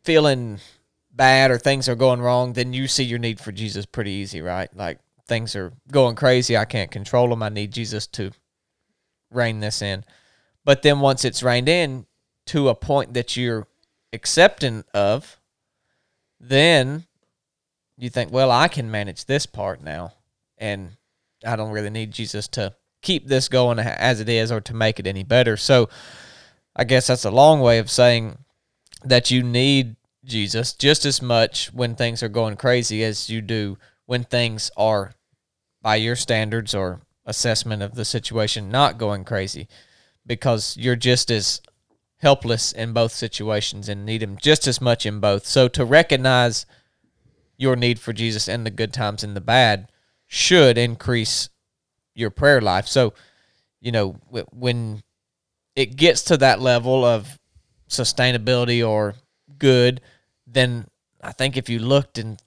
feeling 0.03 0.59
bad 1.17 1.51
or 1.51 1.59
things 1.59 1.89
are 1.89 1.95
going 1.95 2.21
wrong 2.21 2.53
then 2.53 2.73
you 2.73 2.87
see 2.87 3.03
your 3.03 3.19
need 3.19 3.41
for 3.41 3.53
Jesus 3.53 3.87
pretty 3.87 4.11
easy 4.11 4.41
right? 4.41 4.75
Like 4.77 5.01
things 5.27 5.57
are 5.57 5.73
going 5.91 6.15
crazy. 6.15 6.57
I 6.57 6.65
can't 6.65 6.91
control 6.91 7.29
them 7.29 7.43
I 7.43 7.49
need 7.49 7.73
Jesus 7.73 8.07
to 8.09 8.31
rein 9.31 9.61
this 9.61 9.83
in. 9.83 10.05
But 10.65 10.83
then 10.83 11.01
once 11.01 11.25
it's 11.25 11.43
reined 11.43 11.69
in 11.69 12.07
to 12.47 12.69
a 12.69 12.75
point 12.75 13.15
that 13.15 13.37
you're 13.37 13.67
accepting 14.13 14.85
of 14.95 15.39
then 16.39 17.05
you 17.97 18.11
think, 18.11 18.31
well, 18.31 18.51
I 18.51 18.69
can 18.69 18.91
manage 18.91 19.25
this 19.25 19.47
part 19.47 19.83
now, 19.83 20.13
and 20.59 20.97
I 21.45 21.57
don't 21.57 21.71
really 21.71 21.91
need 21.91 22.13
Jesus 22.13 22.47
to 22.49 22.75
keep 23.01 23.27
this 23.27 23.49
going 23.49 23.79
as 23.79 24.21
it 24.21 24.29
is 24.29 24.53
or 24.53 24.61
to 24.63 24.75
make 24.75 25.01
it 25.01 25.07
any 25.07 25.23
better. 25.23 25.57
So 25.57 25.89
I 26.75 26.85
guess 26.85 27.07
that's 27.07 27.25
a 27.25 27.31
long 27.31 27.61
way 27.61 27.79
of 27.79 27.91
saying 27.91 28.37
that 29.03 29.31
you 29.31 29.43
need 29.43 29.96
Jesus 30.27 30.73
just 30.73 31.07
as 31.07 31.23
much 31.23 31.73
when 31.73 31.95
things 31.95 32.23
are 32.23 32.29
going 32.29 32.57
crazy 32.57 33.05
as 33.05 33.31
you 33.31 33.41
do 33.41 33.79
when 34.07 34.25
things 34.25 34.71
are, 34.77 35.13
by 35.83 35.97
your 35.97 36.17
standards 36.17 36.75
or 36.75 37.01
assessment 37.25 37.83
of 37.83 37.95
the 37.95 38.05
situation, 38.05 38.71
not 38.71 38.99
going 38.99 39.25
crazy 39.25 39.69
because 40.25 40.77
you're 40.77 40.97
just 40.97 41.31
as 41.31 41.61
helpless 42.19 42.73
in 42.73 42.93
both 42.93 43.13
situations 43.13 43.89
and 43.89 44.07
need 44.07 44.23
Him 44.23 44.37
just 44.41 44.67
as 44.67 44.81
much 44.81 45.05
in 45.05 45.21
both. 45.21 45.47
So 45.47 45.69
to 45.69 45.85
recognize 45.85 46.67
your 47.59 47.77
need 47.77 47.99
for 47.99 48.13
Jesus 48.13 48.49
in 48.49 48.65
the 48.65 48.71
good 48.71 48.93
times 48.93 49.23
and 49.23 49.37
the 49.37 49.41
bad 49.41 49.91
should 50.27 50.79
increase 50.79 51.49
your 52.15 52.31
prayer 52.31 52.61
life. 52.61 52.87
So, 52.87 53.13
you 53.81 53.93
know, 53.93 54.13
when 54.31 55.03
it 55.75 55.97
gets 55.97 56.23
to 56.25 56.37
that 56.39 56.61
level 56.61 57.05
of 57.05 57.39
sustainability 57.89 58.87
or 58.87 59.15
good, 59.59 60.01
then 60.47 60.87
I 61.23 61.33
think 61.33 61.57
if 61.57 61.69
you 61.69 61.79
looked 61.79 62.19
and 62.19 62.41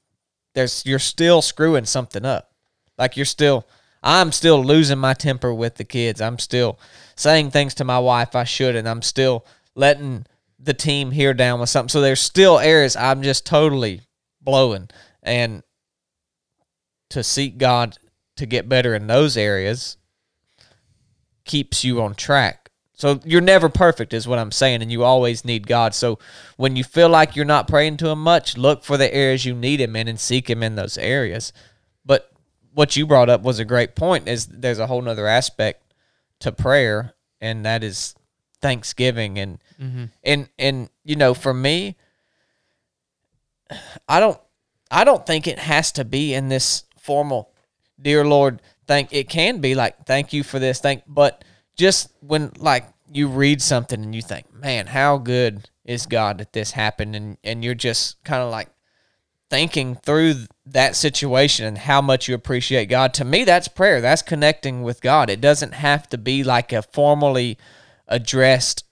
there's 0.53 0.86
you're 0.86 1.00
still 1.00 1.41
screwing 1.41 1.86
something 1.86 2.25
up. 2.25 2.51
Like 2.98 3.18
you're 3.18 3.25
still 3.25 3.68
I'm 4.01 4.32
still 4.32 4.63
losing 4.63 4.98
my 4.98 5.13
temper 5.13 5.53
with 5.53 5.75
the 5.75 5.84
kids. 5.84 6.22
I'm 6.22 6.39
still 6.39 6.79
saying 7.15 7.51
things 7.51 7.74
to 7.75 7.84
my 7.84 8.00
wife 8.00 8.36
I 8.36 8.46
should 8.46 8.75
and 8.75 8.88
I'm 8.88 9.01
still 9.01 9.46
letting 9.75 10.25
the 10.58 10.74
team 10.74 11.12
here 11.12 11.34
down 11.34 11.60
with 11.60 11.70
something. 11.70 11.89
So 11.89 12.01
there's 12.01 12.22
still 12.22 12.60
areas 12.60 12.96
I'm 12.96 13.24
just 13.24 13.46
totally 13.46 14.01
blowing. 14.41 14.89
And 15.22 15.63
to 17.10 17.24
seek 17.24 17.58
God 17.58 17.98
to 18.38 18.46
get 18.46 18.70
better 18.70 18.96
in 18.96 19.08
those 19.08 19.36
areas 19.36 19.98
keeps 21.46 21.84
you 21.84 22.01
on 22.01 22.15
track. 22.15 22.68
So 23.00 23.22
you're 23.24 23.39
never 23.39 23.70
perfect, 23.70 24.13
is 24.13 24.27
what 24.27 24.39
I'm 24.39 24.51
saying, 24.51 24.82
and 24.82 24.91
you 24.91 25.06
always 25.06 25.46
need 25.46 25.68
God. 25.68 25.96
So 25.96 26.20
when 26.58 26.75
you 26.75 26.84
feel 26.84 27.08
like 27.08 27.34
you're 27.34 27.46
not 27.46 27.65
praying 27.65 27.96
to 27.98 28.10
Him 28.10 28.22
much, 28.22 28.58
look 28.58 28.84
for 28.84 28.98
the 28.98 29.12
areas 29.13 29.46
you 29.46 29.56
need 29.56 29.79
Him 29.79 29.96
in 29.96 30.10
and 30.10 30.20
seek 30.20 30.50
Him 30.50 30.62
in 30.62 30.75
those 30.75 30.98
areas. 30.98 31.53
But 32.03 32.29
what 32.74 32.98
you 32.98 33.08
brought 33.08 33.29
up 33.29 33.41
was 33.41 33.58
a 33.58 33.63
great 33.63 33.96
point. 33.96 34.27
Is 34.27 34.48
there's 34.48 34.79
a 34.79 34.88
whole 34.88 35.01
nother 35.01 35.27
aspect 35.27 35.94
to 36.39 36.51
prayer, 36.51 37.13
and 37.39 37.65
that 37.65 37.86
is 37.86 38.15
thanksgiving 38.62 39.39
and 39.39 39.60
mm-hmm. 39.82 40.06
and 40.22 40.50
and 40.60 40.89
you 41.06 41.15
know 41.15 41.34
for 41.34 41.53
me, 41.53 41.96
I 44.10 44.20
don't 44.20 44.41
I 44.91 45.06
don't 45.06 45.25
think 45.25 45.48
it 45.48 45.60
has 45.60 45.94
to 45.94 46.03
be 46.03 46.34
in 46.34 46.50
this 46.50 46.84
formal, 47.00 47.53
dear 48.01 48.25
Lord, 48.25 48.62
thank 48.88 49.13
it 49.13 49.29
can 49.29 49.62
be 49.62 49.74
like 49.74 50.06
thank 50.06 50.34
you 50.34 50.44
for 50.44 50.60
this, 50.60 50.82
thank 50.82 51.03
but 51.08 51.46
just 51.79 52.12
when 52.19 52.51
like 52.59 52.86
you 53.12 53.27
read 53.29 53.62
something 53.62 54.03
and 54.03 54.13
you 54.13 54.21
think, 54.21 54.53
man, 54.53 54.88
how 54.88 55.17
good 55.17 55.69
is 55.86 56.05
God 56.05 56.38
that 56.38 56.53
this 56.53 56.71
happened 56.71 57.15
and 57.15 57.38
and 57.43 57.63
you're 57.63 57.74
just 57.74 58.21
kind 58.24 58.43
of 58.43 58.51
like 58.51 58.67
thinking 59.50 59.95
through 59.95 60.36
that 60.67 60.95
situation 60.95 61.65
and 61.65 61.77
how 61.79 62.01
much 62.01 62.27
you 62.27 62.36
appreciate 62.36 62.86
God. 62.86 63.15
To 63.15 63.25
me, 63.25 63.45
that's 63.45 63.67
prayer. 63.67 64.00
That's 64.01 64.21
connecting 64.21 64.83
with 64.83 65.01
God. 65.01 65.29
It 65.29 65.41
doesn't 65.41 65.74
have 65.74 66.07
to 66.09 66.17
be 66.19 66.43
like 66.43 66.71
a 66.71 66.83
formally 66.83 67.57
addressed 68.07 68.83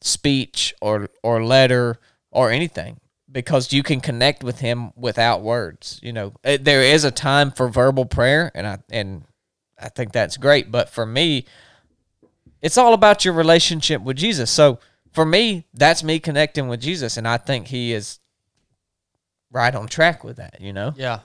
speech 0.00 0.72
or 0.80 1.08
or 1.22 1.44
letter 1.44 1.98
or 2.30 2.50
anything 2.50 3.00
because 3.30 3.72
you 3.72 3.82
can 3.82 4.00
connect 4.00 4.44
with 4.44 4.60
him 4.60 4.92
without 4.96 5.42
words. 5.42 5.98
You 6.02 6.12
know, 6.12 6.32
It- 6.44 6.64
there 6.64 6.82
is 6.82 7.02
a 7.04 7.10
time 7.10 7.50
for 7.50 7.68
verbal 7.68 8.06
prayer, 8.06 8.52
and 8.54 8.66
I 8.66 8.78
and 8.90 9.24
I 9.78 9.88
think 9.88 10.12
that's 10.12 10.36
great. 10.36 10.70
But 10.70 10.88
for 10.88 11.04
me, 11.04 11.44
it's 12.62 12.78
all 12.78 12.94
about 12.94 13.24
your 13.24 13.34
relationship 13.34 14.02
with 14.02 14.16
Jesus. 14.16 14.50
So 14.50 14.78
for 15.12 15.24
me, 15.24 15.66
that's 15.74 16.02
me 16.02 16.18
connecting 16.18 16.68
with 16.68 16.80
Jesus, 16.80 17.16
and 17.16 17.26
I 17.26 17.36
think 17.36 17.68
he 17.68 17.92
is 17.92 18.18
right 19.50 19.74
on 19.74 19.88
track 19.88 20.24
with 20.24 20.36
that. 20.36 20.60
You 20.60 20.72
know, 20.72 20.94
Yeah. 20.96 21.20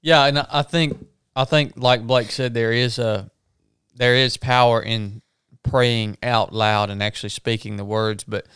Yeah, 0.00 0.26
and 0.26 0.38
I 0.38 0.62
think 0.62 1.06
I 1.34 1.44
think 1.44 1.72
like 1.76 2.06
Blake 2.06 2.30
said, 2.30 2.54
there 2.54 2.72
is 2.72 2.98
a 2.98 3.30
there 3.96 4.14
is 4.14 4.36
power 4.36 4.80
in 4.80 5.22
praying 5.64 6.18
out 6.22 6.52
loud 6.52 6.88
and 6.88 7.02
actually 7.02 7.30
speaking 7.30 7.76
the 7.76 7.84
words. 7.84 8.24
But 8.24 8.46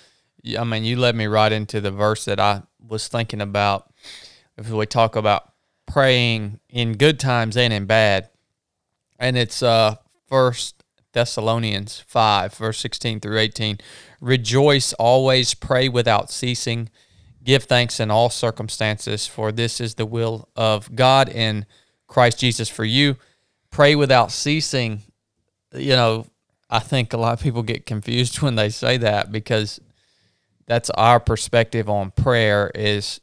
I 0.58 0.64
mean, 0.64 0.84
you 0.84 0.96
led 0.96 1.16
me 1.16 1.26
right 1.26 1.50
into 1.50 1.80
the 1.80 1.90
verse 1.90 2.24
that 2.26 2.38
I 2.38 2.62
was 2.86 3.08
thinking 3.08 3.40
about. 3.40 3.92
If 4.56 4.70
we 4.70 4.86
talk 4.86 5.16
about 5.16 5.52
praying 5.86 6.60
in 6.68 6.92
good 6.92 7.18
times 7.18 7.56
and 7.56 7.72
in 7.72 7.86
bad, 7.86 8.28
and 9.18 9.36
it's 9.36 9.62
uh 9.62 9.96
First 10.28 10.81
Thessalonians 11.12 12.02
five, 12.06 12.54
verse 12.54 12.78
sixteen 12.78 13.20
through 13.20 13.38
eighteen. 13.38 13.78
Rejoice 14.20 14.92
always, 14.94 15.54
pray 15.54 15.88
without 15.88 16.30
ceasing. 16.30 16.88
Give 17.44 17.64
thanks 17.64 17.98
in 17.98 18.10
all 18.10 18.30
circumstances, 18.30 19.26
for 19.26 19.50
this 19.50 19.80
is 19.80 19.96
the 19.96 20.06
will 20.06 20.48
of 20.54 20.94
God 20.94 21.28
in 21.28 21.66
Christ 22.06 22.38
Jesus 22.38 22.68
for 22.68 22.84
you. 22.84 23.16
Pray 23.70 23.94
without 23.94 24.30
ceasing. 24.30 25.02
You 25.74 25.96
know, 25.96 26.26
I 26.70 26.78
think 26.78 27.12
a 27.12 27.16
lot 27.16 27.32
of 27.32 27.42
people 27.42 27.62
get 27.62 27.86
confused 27.86 28.40
when 28.42 28.54
they 28.54 28.70
say 28.70 28.96
that 28.98 29.32
because 29.32 29.80
that's 30.66 30.90
our 30.90 31.20
perspective 31.20 31.88
on 31.90 32.12
prayer 32.12 32.70
is 32.74 33.20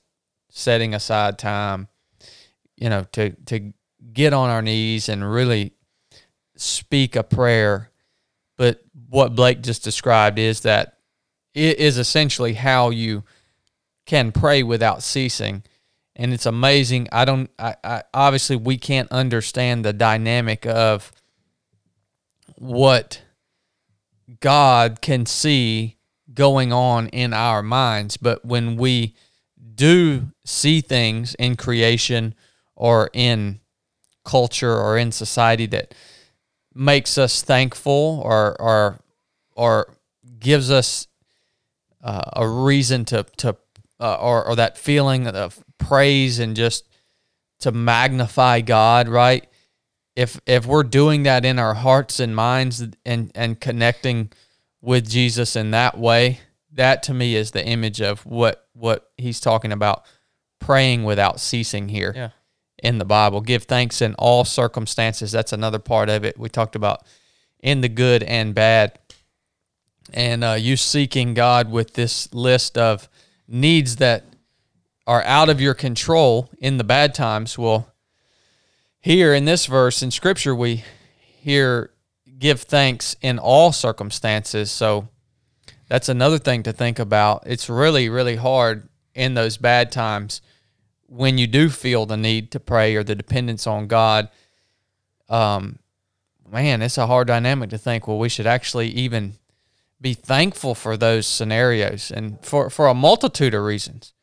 setting 0.49 0.93
aside 0.93 1.39
time, 1.39 1.87
you 2.75 2.89
know, 2.89 3.05
to 3.13 3.31
to 3.45 3.73
get 4.13 4.33
on 4.33 4.49
our 4.49 4.61
knees 4.61 5.09
and 5.09 5.29
really 5.29 5.73
speak 6.59 7.15
a 7.15 7.23
prayer. 7.23 7.89
But 8.57 8.81
what 9.09 9.35
Blake 9.35 9.61
just 9.61 9.83
described 9.83 10.37
is 10.37 10.61
that 10.61 10.97
it 11.53 11.79
is 11.79 11.97
essentially 11.97 12.53
how 12.53 12.89
you 12.89 13.23
can 14.05 14.31
pray 14.31 14.63
without 14.63 15.03
ceasing 15.03 15.63
and 16.15 16.33
it's 16.33 16.45
amazing 16.45 17.07
i 17.11 17.25
don't 17.25 17.49
I, 17.59 17.75
I 17.83 18.03
obviously 18.13 18.55
we 18.55 18.77
can't 18.77 19.11
understand 19.11 19.85
the 19.85 19.93
dynamic 19.93 20.65
of 20.65 21.11
what 22.55 23.21
god 24.39 25.01
can 25.01 25.25
see 25.25 25.97
going 26.33 26.73
on 26.73 27.07
in 27.09 27.33
our 27.33 27.61
minds 27.61 28.17
but 28.17 28.43
when 28.43 28.77
we 28.77 29.15
do 29.75 30.31
see 30.45 30.81
things 30.81 31.35
in 31.35 31.55
creation 31.55 32.33
or 32.75 33.09
in 33.13 33.59
culture 34.25 34.75
or 34.75 34.97
in 34.97 35.11
society 35.11 35.65
that 35.67 35.93
makes 36.79 37.17
us 37.17 37.41
thankful 37.41 38.21
or 38.23 38.59
or 38.59 38.99
or 39.55 39.93
gives 40.39 40.71
us 40.71 41.07
uh, 42.01 42.29
a 42.33 42.47
reason 42.47 43.03
to 43.05 43.23
to 43.37 43.57
uh, 43.99 44.15
or 44.15 44.47
or 44.47 44.55
that 44.55 44.77
feeling 44.77 45.27
of 45.27 45.63
praise 45.77 46.39
and 46.39 46.55
just 46.55 46.87
to 47.59 47.71
magnify 47.71 48.61
God, 48.61 49.09
right? 49.09 49.45
If 50.15 50.39
if 50.45 50.65
we're 50.65 50.83
doing 50.83 51.23
that 51.23 51.43
in 51.43 51.59
our 51.59 51.73
hearts 51.73 52.19
and 52.19 52.35
minds 52.35 52.81
and 53.05 53.31
and 53.35 53.59
connecting 53.59 54.31
with 54.81 55.09
Jesus 55.09 55.57
in 55.57 55.71
that 55.71 55.97
way, 55.97 56.39
that 56.71 57.03
to 57.03 57.13
me 57.13 57.35
is 57.35 57.51
the 57.51 57.65
image 57.65 58.01
of 58.01 58.25
what 58.25 58.67
what 58.73 59.11
he's 59.17 59.41
talking 59.41 59.73
about 59.73 60.05
praying 60.59 61.03
without 61.03 61.39
ceasing 61.39 61.89
here 61.89 62.13
Yeah. 62.15 62.29
In 62.83 62.97
the 62.97 63.05
Bible. 63.05 63.41
Give 63.41 63.63
thanks 63.63 64.01
in 64.01 64.15
all 64.15 64.45
circumstances. 64.45 65.31
That's 65.31 65.53
another 65.53 65.79
part 65.79 66.09
of 66.09 66.23
it. 66.23 66.37
We 66.37 66.49
talked 66.49 66.75
about 66.75 67.03
in 67.59 67.81
the 67.81 67.89
good 67.89 68.23
and 68.23 68.55
bad. 68.55 68.99
And 70.13 70.43
uh, 70.43 70.53
you 70.53 70.77
seeking 70.77 71.33
God 71.33 71.69
with 71.71 71.93
this 71.93 72.33
list 72.33 72.77
of 72.77 73.09
needs 73.47 73.97
that 73.97 74.23
are 75.05 75.23
out 75.23 75.49
of 75.49 75.59
your 75.59 75.73
control 75.73 76.49
in 76.59 76.77
the 76.77 76.83
bad 76.83 77.13
times. 77.13 77.57
Well, 77.57 77.93
here 78.99 79.33
in 79.33 79.45
this 79.45 79.65
verse 79.65 80.01
in 80.01 80.11
Scripture, 80.11 80.55
we 80.55 80.83
hear 81.15 81.91
give 82.37 82.61
thanks 82.61 83.15
in 83.21 83.37
all 83.37 83.71
circumstances. 83.71 84.71
So 84.71 85.09
that's 85.87 86.09
another 86.09 86.37
thing 86.37 86.63
to 86.63 86.71
think 86.73 86.99
about. 86.99 87.43
It's 87.45 87.69
really, 87.69 88.09
really 88.09 88.37
hard 88.37 88.87
in 89.13 89.33
those 89.33 89.57
bad 89.57 89.91
times 89.91 90.41
when 91.09 91.37
you 91.37 91.47
do 91.47 91.69
feel 91.69 92.05
the 92.05 92.17
need 92.17 92.51
to 92.51 92.59
pray 92.59 92.95
or 92.95 93.03
the 93.03 93.15
dependence 93.15 93.65
on 93.65 93.87
God. 93.87 94.29
Um, 95.27 95.79
man, 96.49 96.81
it's 96.81 96.97
a 96.97 97.07
hard 97.07 97.27
dynamic 97.27 97.71
to 97.71 97.77
think. 97.77 98.07
Well, 98.07 98.19
we 98.19 98.29
should 98.29 98.47
actually 98.47 98.89
even 98.89 99.33
be 99.99 100.13
thankful 100.13 100.75
for 100.75 100.95
those 100.95 101.27
scenarios 101.27 102.11
and 102.11 102.39
for, 102.41 102.69
for 102.69 102.87
a 102.87 102.93
multitude 102.93 103.53
of 103.53 103.63
reasons. 103.63 104.13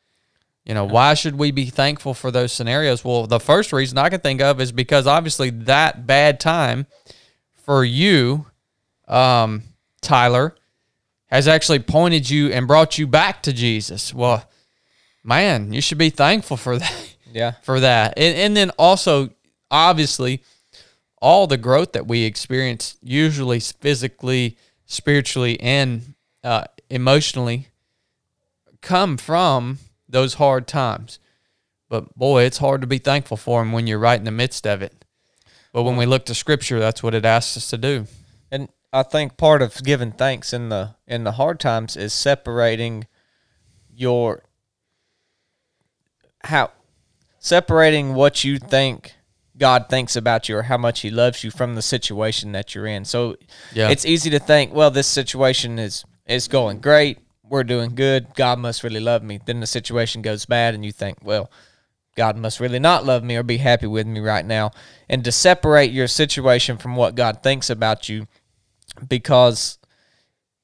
You 0.65 0.73
know, 0.73 0.85
why 0.85 1.13
should 1.13 1.37
we 1.37 1.51
be 1.51 1.67
thankful 1.67 2.13
for 2.13 2.29
those 2.29 2.51
scenarios? 2.51 3.03
Well, 3.03 3.25
the 3.25 3.39
first 3.39 3.71
reason 3.71 3.97
I 3.97 4.09
can 4.09 4.19
think 4.19 4.41
of 4.41 4.59
is 4.59 4.71
because 4.71 5.07
obviously 5.07 5.49
that 5.49 6.05
bad 6.05 6.39
time 6.39 6.87
for 7.53 7.85
you, 7.85 8.47
um, 9.07 9.63
Tyler, 10.01 10.55
has 11.27 11.47
actually 11.47 11.79
pointed 11.79 12.29
you 12.29 12.51
and 12.51 12.67
brought 12.67 12.97
you 12.97 13.07
back 13.07 13.41
to 13.43 13.53
Jesus. 13.53 14.13
Well, 14.13 14.49
man, 15.27 15.73
you 15.73 15.81
should 15.81 15.97
be 15.97 16.09
thankful 16.09 16.57
for 16.57 16.79
that 16.79 17.15
yeah, 17.33 17.51
for 17.61 17.79
that. 17.79 18.13
And, 18.17 18.35
and 18.37 18.57
then 18.57 18.71
also, 18.71 19.29
obviously, 19.69 20.41
all 21.21 21.45
the 21.45 21.57
growth 21.57 21.91
that 21.91 22.07
we 22.07 22.23
experience, 22.23 22.97
usually 23.03 23.59
physically, 23.59 24.57
spiritually, 24.85 25.59
and 25.59 26.15
uh, 26.43 26.63
emotionally, 26.89 27.67
come 28.81 29.17
from 29.17 29.79
those 30.07 30.35
hard 30.35 30.67
times. 30.67 31.19
But 31.89 32.15
boy, 32.15 32.43
it's 32.43 32.57
hard 32.59 32.81
to 32.81 32.87
be 32.87 32.97
thankful 32.97 33.37
for 33.37 33.61
them 33.61 33.71
when 33.71 33.87
you're 33.87 33.99
right 33.99 34.19
in 34.19 34.25
the 34.25 34.31
midst 34.31 34.65
of 34.65 34.81
it. 34.81 35.05
But 35.73 35.83
when 35.83 35.97
we 35.97 36.05
look 36.05 36.25
to 36.25 36.35
Scripture, 36.35 36.79
that's 36.79 37.03
what 37.03 37.13
it 37.13 37.25
asks 37.25 37.57
us 37.57 37.69
to 37.69 37.77
do. 37.77 38.07
and 38.51 38.69
I 38.93 39.03
think 39.03 39.35
part 39.35 39.61
of 39.61 39.83
giving 39.83 40.13
thanks 40.13 40.53
in 40.53 40.69
the 40.69 40.95
in 41.05 41.25
the 41.25 41.33
hard 41.33 41.59
times 41.59 41.97
is 41.97 42.13
separating 42.13 43.05
your 43.93 44.43
how 46.47 46.71
separating 47.39 48.13
what 48.13 48.43
you 48.43 48.59
think 48.59 49.13
God 49.57 49.87
thinks 49.89 50.15
about 50.15 50.47
you 50.49 50.57
or 50.57 50.63
how 50.63 50.77
much 50.77 51.01
He 51.01 51.09
loves 51.09 51.43
you 51.43 51.51
from 51.51 51.75
the 51.75 51.81
situation 51.81 52.51
that 52.51 52.75
you're 52.75 52.85
in. 52.85 53.05
So 53.05 53.37
Yeah. 53.73 53.89
it's 53.89 54.05
easy 54.05 54.29
to 54.29 54.39
think, 54.39 54.73
well, 54.73 54.91
this 54.91 55.07
situation 55.07 55.79
is 55.79 56.03
is 56.27 56.49
going 56.49 56.79
great, 56.79 57.19
we're 57.43 57.63
doing 57.63 57.95
good, 57.95 58.27
God 58.35 58.59
must 58.59 58.83
really 58.83 58.99
love 58.99 59.23
me. 59.23 59.39
Then 59.45 59.61
the 59.61 59.67
situation 59.67 60.21
goes 60.21 60.45
bad, 60.45 60.73
and 60.75 60.83
you 60.83 60.91
think, 60.91 61.19
well, 61.23 61.49
God 62.17 62.35
must 62.35 62.59
really 62.59 62.79
not 62.79 63.05
love 63.05 63.23
me 63.23 63.37
or 63.37 63.43
be 63.43 63.57
happy 63.57 63.87
with 63.87 64.05
me 64.07 64.19
right 64.19 64.45
now. 64.45 64.71
And 65.07 65.23
to 65.23 65.31
separate 65.31 65.91
your 65.91 66.07
situation 66.07 66.77
from 66.77 66.95
what 66.97 67.15
God 67.15 67.41
thinks 67.41 67.69
about 67.69 68.09
you, 68.09 68.27
because 69.07 69.77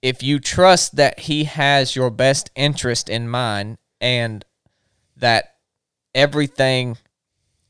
if 0.01 0.21
you 0.21 0.39
trust 0.39 0.97
that 0.97 1.19
He 1.19 1.45
has 1.45 1.95
your 1.95 2.09
best 2.09 2.51
interest 2.55 3.07
in 3.07 3.29
mind 3.29 3.77
and 4.01 4.43
that 5.15 5.52
everything 6.13 6.97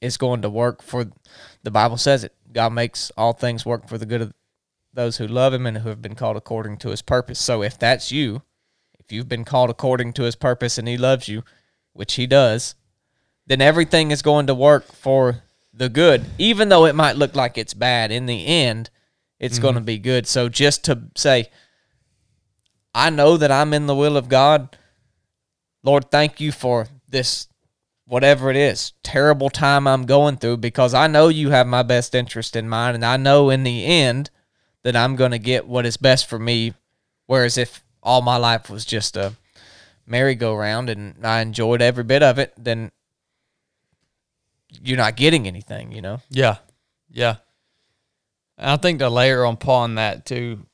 is 0.01 0.17
going 0.17 0.41
to 0.41 0.49
work 0.49 0.81
for 0.81 1.05
the 1.63 1.71
Bible 1.71 1.97
says 1.97 2.23
it. 2.23 2.33
God 2.51 2.73
makes 2.73 3.11
all 3.17 3.33
things 3.33 3.65
work 3.65 3.87
for 3.87 3.97
the 3.97 4.05
good 4.05 4.21
of 4.21 4.33
those 4.93 5.17
who 5.17 5.27
love 5.27 5.53
him 5.53 5.65
and 5.65 5.79
who 5.79 5.89
have 5.89 6.01
been 6.01 6.15
called 6.15 6.37
according 6.37 6.77
to 6.77 6.89
his 6.89 7.01
purpose. 7.01 7.39
So 7.39 7.63
if 7.63 7.79
that's 7.79 8.11
you, 8.11 8.43
if 8.99 9.11
you've 9.11 9.29
been 9.29 9.45
called 9.45 9.69
according 9.69 10.13
to 10.13 10.23
his 10.23 10.35
purpose 10.35 10.77
and 10.77 10.87
he 10.87 10.97
loves 10.97 11.27
you, 11.27 11.43
which 11.93 12.13
he 12.15 12.27
does, 12.27 12.75
then 13.47 13.61
everything 13.61 14.11
is 14.11 14.21
going 14.21 14.47
to 14.47 14.53
work 14.53 14.91
for 14.91 15.43
the 15.73 15.89
good. 15.89 16.25
Even 16.37 16.69
though 16.69 16.85
it 16.85 16.95
might 16.95 17.15
look 17.15 17.35
like 17.35 17.57
it's 17.57 17.73
bad, 17.73 18.11
in 18.11 18.25
the 18.25 18.45
end, 18.45 18.89
it's 19.39 19.59
going 19.59 19.73
to 19.73 19.79
mm-hmm. 19.79 19.85
be 19.85 19.97
good. 19.97 20.27
So 20.27 20.47
just 20.47 20.85
to 20.85 21.03
say, 21.15 21.49
I 22.93 23.09
know 23.09 23.37
that 23.37 23.51
I'm 23.51 23.73
in 23.73 23.87
the 23.87 23.95
will 23.95 24.15
of 24.15 24.29
God. 24.29 24.77
Lord, 25.81 26.11
thank 26.11 26.39
you 26.39 26.51
for 26.51 26.87
this 27.09 27.47
whatever 28.13 28.51
it 28.51 28.55
is, 28.55 28.93
terrible 29.01 29.49
time 29.49 29.87
I'm 29.87 30.05
going 30.05 30.37
through 30.37 30.57
because 30.57 30.93
I 30.93 31.07
know 31.07 31.29
you 31.29 31.49
have 31.49 31.65
my 31.65 31.81
best 31.81 32.13
interest 32.13 32.55
in 32.55 32.69
mind 32.69 32.93
and 32.93 33.03
I 33.03 33.17
know 33.17 33.49
in 33.49 33.63
the 33.63 33.85
end 33.85 34.29
that 34.83 34.95
I'm 34.95 35.15
going 35.15 35.31
to 35.31 35.39
get 35.39 35.67
what 35.67 35.87
is 35.87 35.97
best 35.97 36.29
for 36.29 36.37
me 36.37 36.75
whereas 37.25 37.57
if 37.57 37.83
all 38.03 38.21
my 38.21 38.37
life 38.37 38.69
was 38.69 38.85
just 38.85 39.17
a 39.17 39.33
merry-go-round 40.05 40.91
and 40.91 41.25
I 41.25 41.41
enjoyed 41.41 41.81
every 41.81 42.03
bit 42.03 42.21
of 42.21 42.37
it, 42.37 42.53
then 42.55 42.91
you're 44.69 44.95
not 44.95 45.15
getting 45.15 45.47
anything, 45.47 45.91
you 45.91 46.03
know. 46.03 46.21
Yeah, 46.29 46.57
yeah. 47.09 47.37
And 48.59 48.69
I 48.69 48.77
think 48.77 48.99
to 48.99 49.09
layer 49.09 49.43
on 49.43 49.55
upon 49.55 49.95
that 49.95 50.27
too, 50.27 50.67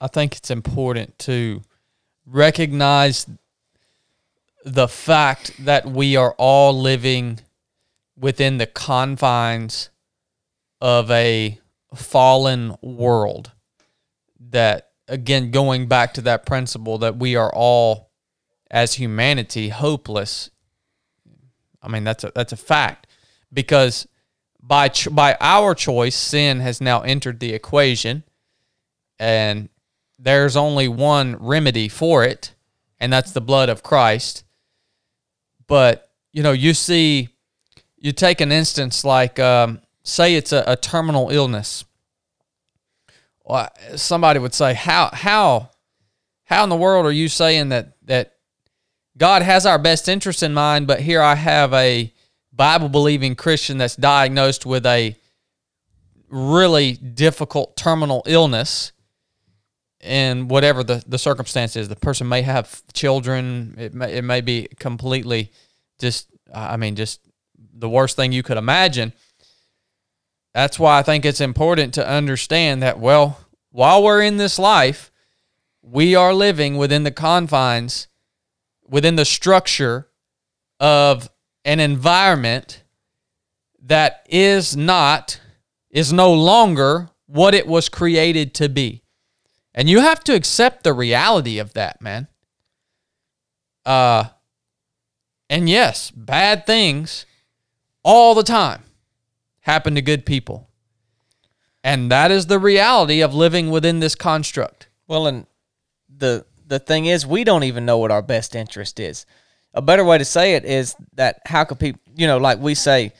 I 0.00 0.08
think 0.08 0.34
it's 0.34 0.50
important 0.50 1.20
to 1.20 1.62
recognize 2.26 3.28
the 4.64 4.88
fact 4.88 5.64
that 5.64 5.86
we 5.86 6.16
are 6.16 6.34
all 6.38 6.78
living 6.78 7.40
within 8.16 8.58
the 8.58 8.66
confines 8.66 9.90
of 10.80 11.10
a 11.10 11.58
fallen 11.94 12.74
world 12.80 13.52
that 14.50 14.90
again 15.08 15.50
going 15.50 15.86
back 15.86 16.14
to 16.14 16.20
that 16.20 16.46
principle 16.46 16.98
that 16.98 17.16
we 17.16 17.36
are 17.36 17.52
all 17.54 18.10
as 18.70 18.94
humanity 18.94 19.68
hopeless 19.68 20.50
i 21.82 21.88
mean 21.88 22.04
that's 22.04 22.24
a 22.24 22.32
that's 22.34 22.52
a 22.52 22.56
fact. 22.56 23.06
Because 23.52 24.08
by 24.62 24.90
by 25.10 25.36
our 25.40 25.74
choice 25.74 26.16
sin 26.16 26.60
has 26.60 26.80
now 26.80 27.02
entered 27.02 27.40
the 27.40 27.52
equation 27.52 28.22
and 29.18 29.68
there's 30.18 30.56
only 30.56 30.88
one 30.88 31.36
remedy 31.36 31.88
for 31.88 32.24
it 32.24 32.54
and 32.98 33.12
that's 33.12 33.32
the 33.32 33.40
blood 33.40 33.68
of 33.68 33.82
Christ 33.82 34.44
but 35.66 36.10
you 36.32 36.42
know 36.42 36.52
you 36.52 36.74
see 36.74 37.28
you 37.96 38.12
take 38.12 38.40
an 38.40 38.50
instance 38.52 39.04
like 39.04 39.38
um, 39.38 39.80
say 40.02 40.34
it's 40.34 40.52
a, 40.52 40.64
a 40.66 40.76
terminal 40.76 41.30
illness. 41.30 41.84
Well, 43.44 43.68
somebody 43.96 44.38
would 44.38 44.54
say 44.54 44.74
how 44.74 45.10
how 45.12 45.70
how 46.44 46.64
in 46.64 46.68
the 46.70 46.76
world 46.76 47.06
are 47.06 47.12
you 47.12 47.28
saying 47.28 47.70
that 47.70 47.96
that 48.06 48.34
God 49.16 49.42
has 49.42 49.66
our 49.66 49.78
best 49.78 50.08
interest 50.08 50.42
in 50.42 50.54
mind 50.54 50.86
but 50.86 51.00
here 51.00 51.22
I 51.22 51.34
have 51.34 51.72
a 51.72 52.12
Bible 52.52 52.88
believing 52.88 53.34
Christian 53.34 53.78
that's 53.78 53.96
diagnosed 53.96 54.66
with 54.66 54.84
a 54.86 55.16
really 56.28 56.92
difficult 56.94 57.76
terminal 57.76 58.22
illness 58.26 58.92
and 60.02 60.50
whatever 60.50 60.82
the, 60.82 61.02
the 61.06 61.18
circumstance 61.18 61.76
is, 61.76 61.88
the 61.88 61.96
person 61.96 62.28
may 62.28 62.42
have 62.42 62.82
children. 62.92 63.74
It 63.78 63.94
may, 63.94 64.14
it 64.14 64.22
may 64.22 64.40
be 64.40 64.68
completely 64.78 65.52
just, 66.00 66.28
I 66.52 66.76
mean, 66.76 66.96
just 66.96 67.20
the 67.74 67.88
worst 67.88 68.16
thing 68.16 68.32
you 68.32 68.42
could 68.42 68.56
imagine. 68.56 69.12
That's 70.54 70.78
why 70.78 70.98
I 70.98 71.02
think 71.02 71.24
it's 71.24 71.40
important 71.40 71.94
to 71.94 72.06
understand 72.06 72.82
that, 72.82 72.98
well, 72.98 73.38
while 73.70 74.02
we're 74.02 74.22
in 74.22 74.36
this 74.36 74.58
life, 74.58 75.10
we 75.82 76.14
are 76.14 76.34
living 76.34 76.76
within 76.76 77.04
the 77.04 77.10
confines, 77.10 78.08
within 78.86 79.16
the 79.16 79.24
structure 79.24 80.08
of 80.78 81.30
an 81.64 81.80
environment 81.80 82.82
that 83.84 84.26
is 84.28 84.76
not, 84.76 85.40
is 85.90 86.12
no 86.12 86.32
longer 86.32 87.08
what 87.26 87.54
it 87.54 87.66
was 87.66 87.88
created 87.88 88.52
to 88.54 88.68
be. 88.68 89.02
And 89.74 89.88
you 89.88 90.00
have 90.00 90.22
to 90.24 90.34
accept 90.34 90.84
the 90.84 90.92
reality 90.92 91.58
of 91.58 91.72
that, 91.74 92.00
man. 92.00 92.28
Uh 93.84 94.24
and 95.50 95.68
yes, 95.68 96.10
bad 96.10 96.66
things 96.66 97.26
all 98.02 98.34
the 98.34 98.42
time 98.42 98.84
happen 99.60 99.94
to 99.94 100.02
good 100.02 100.24
people. 100.24 100.68
And 101.84 102.10
that 102.10 102.30
is 102.30 102.46
the 102.46 102.58
reality 102.58 103.20
of 103.20 103.34
living 103.34 103.70
within 103.70 104.00
this 104.00 104.14
construct. 104.14 104.88
Well, 105.06 105.26
and 105.26 105.46
the 106.08 106.46
the 106.66 106.78
thing 106.78 107.06
is, 107.06 107.26
we 107.26 107.44
don't 107.44 107.64
even 107.64 107.84
know 107.84 107.98
what 107.98 108.10
our 108.10 108.22
best 108.22 108.54
interest 108.54 109.00
is. 109.00 109.26
A 109.74 109.82
better 109.82 110.04
way 110.04 110.18
to 110.18 110.24
say 110.24 110.54
it 110.54 110.64
is 110.64 110.94
that 111.14 111.40
how 111.46 111.64
could 111.64 111.78
people, 111.78 112.00
you 112.14 112.26
know, 112.26 112.38
like 112.38 112.58
we 112.58 112.74
say, 112.74 113.12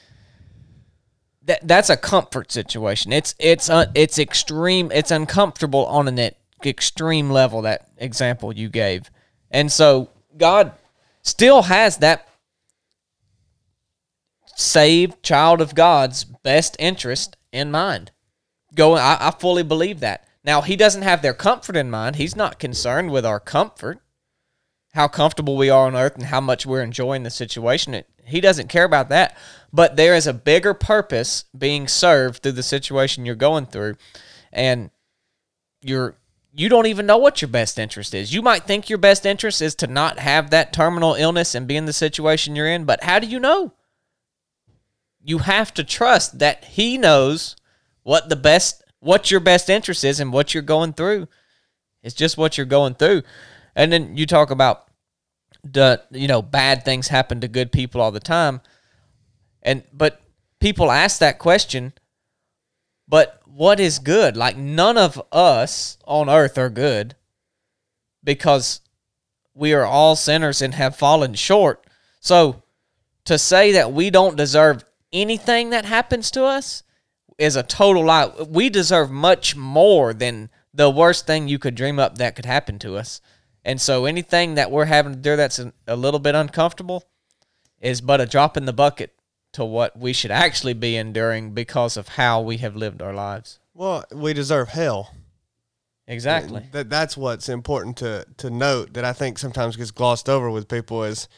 that 1.43 1.67
that's 1.67 1.89
a 1.89 1.97
comfort 1.97 2.51
situation. 2.51 3.11
It's 3.11 3.35
it's 3.37 3.69
uh, 3.69 3.87
it's 3.93 4.17
extreme. 4.17 4.91
It's 4.91 5.11
uncomfortable 5.11 5.85
on 5.87 6.07
an 6.07 6.17
extreme 6.65 7.29
level. 7.29 7.61
That 7.61 7.87
example 7.97 8.53
you 8.55 8.69
gave, 8.69 9.09
and 9.51 9.71
so 9.71 10.09
God 10.37 10.73
still 11.21 11.63
has 11.63 11.97
that 11.97 12.27
saved 14.55 15.23
child 15.23 15.61
of 15.61 15.75
God's 15.75 16.23
best 16.23 16.75
interest 16.79 17.37
in 17.51 17.71
mind. 17.71 18.11
Going, 18.75 19.01
I, 19.01 19.17
I 19.19 19.31
fully 19.31 19.63
believe 19.63 19.99
that. 20.01 20.27
Now 20.43 20.61
He 20.61 20.75
doesn't 20.75 21.01
have 21.03 21.21
their 21.21 21.33
comfort 21.33 21.75
in 21.75 21.89
mind. 21.89 22.17
He's 22.17 22.35
not 22.35 22.59
concerned 22.59 23.11
with 23.11 23.25
our 23.25 23.39
comfort, 23.39 23.99
how 24.93 25.07
comfortable 25.07 25.57
we 25.57 25.69
are 25.69 25.87
on 25.87 25.95
earth, 25.95 26.15
and 26.15 26.25
how 26.25 26.41
much 26.41 26.65
we're 26.65 26.83
enjoying 26.83 27.23
the 27.23 27.29
situation. 27.29 27.93
It, 27.93 28.07
he 28.25 28.41
doesn't 28.41 28.69
care 28.69 28.85
about 28.85 29.09
that. 29.09 29.37
But 29.71 29.95
there 29.95 30.15
is 30.15 30.27
a 30.27 30.33
bigger 30.33 30.73
purpose 30.73 31.45
being 31.57 31.87
served 31.87 32.43
through 32.43 32.53
the 32.53 32.63
situation 32.63 33.25
you're 33.25 33.35
going 33.35 33.65
through, 33.65 33.95
and 34.51 34.91
you're 35.81 36.15
you 36.55 36.69
don't 36.69 36.85
even 36.85 37.05
know 37.05 37.17
what 37.17 37.41
your 37.41 37.49
best 37.49 37.79
interest 37.79 38.13
is. 38.13 38.33
You 38.33 38.41
might 38.41 38.63
think 38.63 38.89
your 38.89 38.99
best 38.99 39.25
interest 39.25 39.61
is 39.61 39.73
to 39.75 39.87
not 39.87 40.19
have 40.19 40.51
that 40.51 40.71
terminal 40.71 41.15
illness 41.15 41.55
and 41.55 41.67
be 41.67 41.75
in 41.75 41.85
the 41.85 41.93
situation 41.93 42.55
you're 42.55 42.67
in, 42.67 42.85
but 42.85 43.03
how 43.03 43.19
do 43.19 43.27
you 43.27 43.39
know? 43.39 43.73
You 45.23 45.39
have 45.39 45.73
to 45.75 45.83
trust 45.83 46.39
that 46.39 46.63
he 46.65 46.97
knows 46.97 47.55
what 48.03 48.29
the 48.29 48.35
best 48.35 48.83
what 48.99 49.31
your 49.31 49.39
best 49.39 49.69
interest 49.69 50.03
is 50.05 50.19
and 50.19 50.31
what 50.31 50.53
you're 50.53 50.63
going 50.63 50.93
through. 50.93 51.27
It's 52.03 52.15
just 52.15 52.37
what 52.37 52.57
you're 52.57 52.65
going 52.65 52.95
through. 52.95 53.23
And 53.75 53.91
then 53.91 54.15
you 54.15 54.25
talk 54.25 54.51
about 54.51 54.87
the 55.63 56.03
you 56.11 56.27
know 56.27 56.41
bad 56.41 56.85
things 56.85 57.07
happen 57.07 57.41
to 57.41 57.47
good 57.47 57.71
people 57.71 57.99
all 57.99 58.11
the 58.11 58.19
time. 58.19 58.61
And 59.63 59.83
but 59.91 60.21
people 60.59 60.91
ask 60.91 61.19
that 61.19 61.39
question, 61.39 61.93
but 63.07 63.41
what 63.55 63.79
is 63.79 63.99
good? 63.99 64.35
Like 64.35 64.57
none 64.57 64.97
of 64.97 65.21
us 65.31 65.97
on 66.05 66.29
earth 66.29 66.57
are 66.57 66.69
good 66.69 67.15
because 68.23 68.81
we 69.53 69.73
are 69.73 69.85
all 69.85 70.15
sinners 70.15 70.61
and 70.61 70.73
have 70.73 70.95
fallen 70.95 71.35
short. 71.35 71.85
So 72.19 72.63
to 73.25 73.37
say 73.37 73.73
that 73.73 73.93
we 73.93 74.09
don't 74.09 74.35
deserve 74.35 74.83
anything 75.11 75.69
that 75.69 75.85
happens 75.85 76.31
to 76.31 76.45
us 76.45 76.81
is 77.37 77.55
a 77.55 77.63
total 77.63 78.05
lie. 78.05 78.31
We 78.47 78.69
deserve 78.69 79.11
much 79.11 79.55
more 79.55 80.13
than 80.13 80.49
the 80.73 80.89
worst 80.89 81.27
thing 81.27 81.47
you 81.47 81.59
could 81.59 81.75
dream 81.75 81.99
up 81.99 82.17
that 82.17 82.35
could 82.35 82.45
happen 82.45 82.79
to 82.79 82.97
us. 82.97 83.21
And 83.63 83.79
so 83.79 84.05
anything 84.05 84.55
that 84.55 84.71
we're 84.71 84.85
having 84.85 85.13
to 85.13 85.19
do 85.19 85.35
that's 85.35 85.59
a, 85.87 85.95
little 85.95 86.19
bit 86.19 86.33
uncomfortable 86.33 87.03
is 87.79 88.01
but 88.01 88.19
a 88.19 88.25
drop 88.25 88.57
in 88.57 88.65
the 88.65 88.73
bucket 88.73 89.13
to 89.53 89.63
what 89.63 89.97
we 89.97 90.13
should 90.13 90.31
actually 90.31 90.73
be 90.73 90.95
enduring 90.97 91.51
because 91.51 91.95
of 91.97 92.09
how 92.09 92.41
we 92.41 92.57
have 92.57 92.75
lived 92.75 93.01
our 93.01 93.13
lives. 93.13 93.59
Well, 93.73 94.03
we 94.11 94.33
deserve 94.33 94.69
hell. 94.69 95.13
Exactly. 96.07 96.65
That 96.73 96.89
that's 96.89 97.15
what's 97.15 97.47
important 97.47 97.97
to 97.97 98.25
to 98.37 98.49
note 98.49 98.93
that 98.93 99.05
I 99.05 99.13
think 99.13 99.39
sometimes 99.39 99.77
gets 99.77 99.91
glossed 99.91 100.27
over 100.27 100.51
with 100.51 100.67
people 100.67 101.03
is 101.03 101.29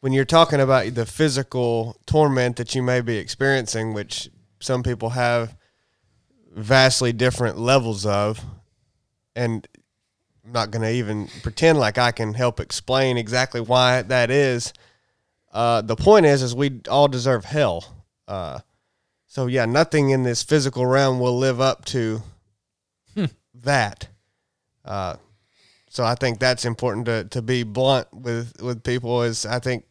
when 0.00 0.12
you're 0.12 0.26
talking 0.26 0.60
about 0.60 0.94
the 0.94 1.06
physical 1.06 1.96
torment 2.04 2.56
that 2.56 2.74
you 2.74 2.82
may 2.82 3.00
be 3.00 3.16
experiencing, 3.16 3.94
which 3.94 4.28
some 4.60 4.82
people 4.82 5.10
have 5.10 5.56
vastly 6.54 7.12
different 7.12 7.58
levels 7.58 8.04
of, 8.04 8.44
and 9.34 9.66
I'm 10.44 10.52
not 10.52 10.70
going 10.70 10.82
to 10.82 10.92
even 10.92 11.28
pretend 11.42 11.78
like 11.78 11.96
I 11.96 12.12
can 12.12 12.34
help 12.34 12.60
explain 12.60 13.16
exactly 13.16 13.62
why 13.62 14.02
that 14.02 14.30
is. 14.30 14.74
Uh, 15.54 15.80
the 15.80 15.94
point 15.94 16.26
is, 16.26 16.42
is 16.42 16.54
we 16.54 16.80
all 16.90 17.06
deserve 17.06 17.44
hell. 17.44 18.04
Uh, 18.26 18.58
so 19.28 19.46
yeah, 19.46 19.64
nothing 19.64 20.10
in 20.10 20.24
this 20.24 20.42
physical 20.42 20.84
realm 20.84 21.20
will 21.20 21.38
live 21.38 21.60
up 21.60 21.84
to 21.86 22.22
that. 23.54 24.08
Uh, 24.84 25.16
so 25.88 26.04
I 26.04 26.16
think 26.16 26.40
that's 26.40 26.64
important 26.64 27.06
to, 27.06 27.24
to 27.24 27.40
be 27.40 27.62
blunt 27.62 28.12
with, 28.12 28.60
with 28.60 28.82
people 28.82 29.22
is 29.22 29.46
I 29.46 29.60
think 29.60 29.84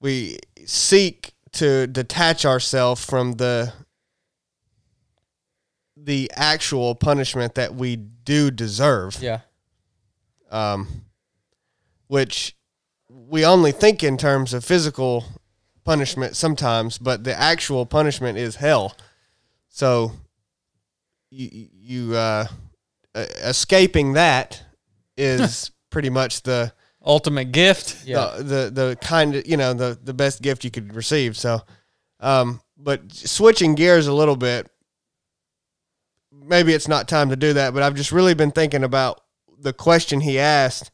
we 0.00 0.38
seek 0.64 1.32
to 1.52 1.88
detach 1.88 2.44
ourselves 2.44 3.04
from 3.04 3.32
the 3.32 3.72
the 5.96 6.30
actual 6.34 6.94
punishment 6.94 7.54
that 7.54 7.74
we 7.74 7.96
do 7.96 8.50
deserve. 8.50 9.16
Yeah. 9.20 9.40
Um, 10.50 11.04
which 12.08 12.54
we 13.14 13.44
only 13.44 13.72
think 13.72 14.02
in 14.02 14.16
terms 14.16 14.52
of 14.52 14.64
physical 14.64 15.24
punishment 15.84 16.36
sometimes, 16.36 16.98
but 16.98 17.24
the 17.24 17.38
actual 17.38 17.86
punishment 17.86 18.38
is 18.38 18.56
hell. 18.56 18.96
So 19.68 20.12
you 21.30 21.68
you 21.72 22.16
uh, 22.16 22.46
escaping 23.14 24.14
that 24.14 24.62
is 25.16 25.70
pretty 25.90 26.10
much 26.10 26.42
the 26.42 26.72
Ultimate 27.06 27.52
gift. 27.52 28.06
Yeah. 28.06 28.36
the, 28.38 28.42
the 28.42 28.70
the 28.70 28.98
kind 29.00 29.34
of 29.34 29.46
you 29.46 29.58
know 29.58 29.74
the 29.74 29.98
the 30.02 30.14
best 30.14 30.40
gift 30.40 30.64
you 30.64 30.70
could 30.70 30.94
receive. 30.94 31.36
So, 31.36 31.60
um, 32.20 32.62
but 32.78 33.12
switching 33.12 33.74
gears 33.74 34.06
a 34.06 34.12
little 34.12 34.36
bit, 34.36 34.70
maybe 36.32 36.72
it's 36.72 36.88
not 36.88 37.06
time 37.06 37.28
to 37.28 37.36
do 37.36 37.52
that. 37.52 37.74
But 37.74 37.82
I've 37.82 37.94
just 37.94 38.10
really 38.10 38.32
been 38.32 38.52
thinking 38.52 38.84
about 38.84 39.20
the 39.58 39.74
question 39.74 40.20
he 40.20 40.38
asked, 40.38 40.90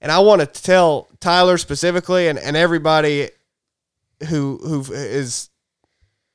and 0.00 0.12
I 0.12 0.18
want 0.20 0.40
to 0.40 0.46
tell 0.46 1.08
Tyler 1.20 1.58
specifically 1.58 2.28
and 2.28 2.38
and 2.38 2.56
everybody 2.56 3.30
who 4.28 4.58
who 4.62 4.92
is 4.92 5.50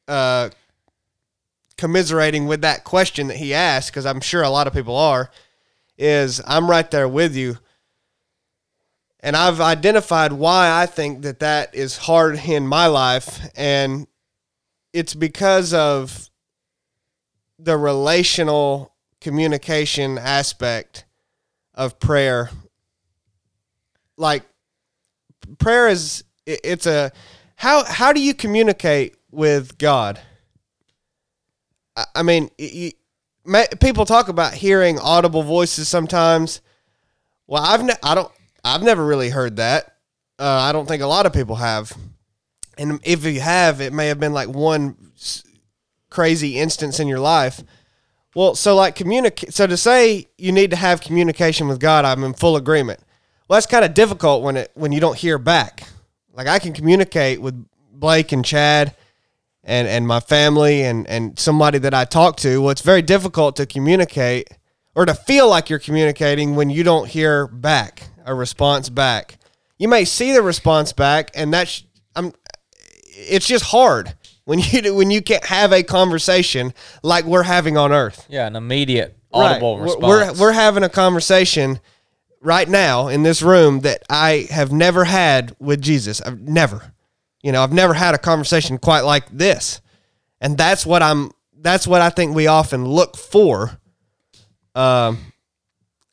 uh 0.08 0.50
commiserating 1.78 2.48
with 2.48 2.62
that 2.62 2.84
question 2.84 3.28
that 3.28 3.38
he 3.38 3.54
asked 3.54 3.92
because 3.92 4.06
I'm 4.06 4.22
sure 4.22 4.44
a 4.44 4.50
lot 4.50 4.68
of 4.68 4.74
people 4.74 4.96
are 4.96 5.32
is 5.98 6.42
I'm 6.46 6.70
right 6.70 6.90
there 6.92 7.08
with 7.08 7.36
you 7.36 7.58
and 9.22 9.36
I've 9.36 9.62
identified 9.62 10.34
why 10.34 10.82
I 10.82 10.86
think 10.86 11.22
that 11.22 11.40
that 11.40 11.76
is 11.76 11.98
hard 11.98 12.40
in 12.48 12.68
my 12.68 12.88
life, 12.88 13.40
and 13.56 14.08
it's 14.94 15.14
because 15.14 15.74
of 15.74 16.30
the 17.60 17.78
relational 17.78 18.94
communication 19.20 20.18
aspect 20.18 21.06
of 21.76 22.00
prayer. 22.00 22.50
Like 24.22 24.44
prayer 25.58 25.88
is 25.88 26.24
it's 26.46 26.86
a 26.86 27.12
how 27.56 27.84
how 27.84 28.14
do 28.14 28.22
you 28.22 28.34
communicate 28.36 29.16
with 29.32 29.78
God? 29.80 30.20
I- 32.16 32.24
mean, 32.24 32.50
y- 32.58 32.94
y- 33.46 33.68
people 33.82 34.06
talk 34.06 34.30
about 34.30 34.54
hearing 34.54 35.00
audible 35.00 35.44
voices 35.44 35.88
sometimes. 35.88 36.62
Well, 37.48 37.64
I've 37.64 37.84
ne- 37.84 38.02
I 38.04 38.16
don't 38.16 38.32
I've 38.64 38.84
never 38.84 39.04
really 39.04 39.30
heard 39.30 39.56
that. 39.58 39.98
Uh, 40.40 40.46
I 40.46 40.72
don't 40.72 40.88
think 40.88 41.02
a 41.02 41.08
lot 41.08 41.26
of 41.26 41.34
people 41.34 41.56
have. 41.56 41.92
And 42.78 43.00
if 43.04 43.26
you 43.26 43.42
have, 43.42 43.82
it 43.82 43.92
may 43.92 44.08
have 44.08 44.20
been 44.20 44.34
like 44.34 44.50
one 44.50 44.96
crazy 46.10 46.60
instance 46.60 47.00
in 47.00 47.08
your 47.08 47.20
life. 47.20 47.64
Well, 48.36 48.54
so 48.56 48.76
like 48.76 48.96
communicate. 48.96 49.54
So 49.54 49.66
to 49.66 49.78
say 49.78 50.28
you 50.38 50.52
need 50.52 50.70
to 50.70 50.78
have 50.78 51.02
communication 51.02 51.68
with 51.68 51.80
God, 51.80 52.06
I'm 52.06 52.24
in 52.24 52.34
full 52.34 52.56
agreement. 52.56 53.00
Well, 53.52 53.58
that's 53.58 53.68
kind 53.68 53.84
of 53.84 53.94
difficult 53.94 54.44
when 54.44 54.56
it 54.56 54.72
when 54.76 54.94
you 54.94 55.02
don't 55.02 55.18
hear 55.18 55.38
back. 55.38 55.84
Like 56.34 56.48
I 56.48 56.58
can 56.58 56.72
communicate 56.72 57.42
with 57.42 57.66
Blake 57.92 58.32
and 58.32 58.46
Chad 58.46 58.96
and 59.62 59.90
and 59.90 60.08
my 60.08 60.22
family 60.22 60.84
and 60.84 61.06
and 61.10 61.38
somebody 61.38 61.78
that 61.80 61.94
I 61.94 62.06
talk 62.06 62.38
to. 62.38 62.62
Well, 62.62 62.70
it's 62.70 62.80
very 62.82 63.02
difficult 63.02 63.58
to 63.58 63.66
communicate 63.66 64.48
or 64.96 65.06
to 65.06 65.14
feel 65.14 65.50
like 65.50 65.70
you're 65.70 65.80
communicating 65.80 66.56
when 66.56 66.70
you 66.70 66.84
don't 66.86 67.10
hear 67.10 67.46
back 67.46 68.04
a 68.26 68.34
response 68.34 68.88
back. 68.88 69.38
You 69.78 69.90
may 69.90 70.06
see 70.06 70.32
the 70.32 70.42
response 70.42 70.94
back, 70.94 71.30
and 71.36 71.54
that's 71.54 71.84
I'm. 72.16 72.32
It's 73.18 73.48
just 73.48 73.66
hard 73.66 74.16
when 74.46 74.60
you 74.72 74.96
when 74.96 75.12
you 75.12 75.22
can't 75.22 75.44
have 75.44 75.74
a 75.74 75.84
conversation 75.84 76.74
like 77.04 77.26
we're 77.26 77.44
having 77.44 77.76
on 77.76 77.92
Earth. 77.92 78.26
Yeah, 78.30 78.48
an 78.48 78.56
immediate 78.56 79.18
Right. 79.34 79.52
audible 79.52 79.74
We're- 79.76 79.84
response. 79.88 80.40
We're 80.40 80.46
we're 80.48 80.52
having 80.54 80.84
a 80.84 80.90
conversation 80.90 81.82
right 82.42 82.68
now 82.68 83.08
in 83.08 83.24
this 83.24 83.42
room 83.42 83.82
that 83.82 84.04
I 84.10 84.48
have 84.50 84.72
never 84.72 85.06
had 85.06 85.56
with 85.60 85.82
Jesus. 85.82 86.22
I've 86.22 86.42
never. 86.42 86.94
You 87.44 87.52
know, 87.52 87.64
I've 87.64 87.74
never 87.74 87.94
had 87.94 88.14
a 88.14 88.20
conversation 88.20 88.78
quite 88.78 89.02
like 89.02 89.30
this. 89.30 89.82
And 90.40 90.58
that's 90.58 90.86
what 90.86 91.02
I'm 91.02 91.32
that's 91.60 91.88
what 91.88 92.02
I 92.02 92.10
think 92.10 92.36
we 92.36 92.48
often 92.48 92.86
look 92.86 93.16
for 93.16 93.80
um 94.74 95.20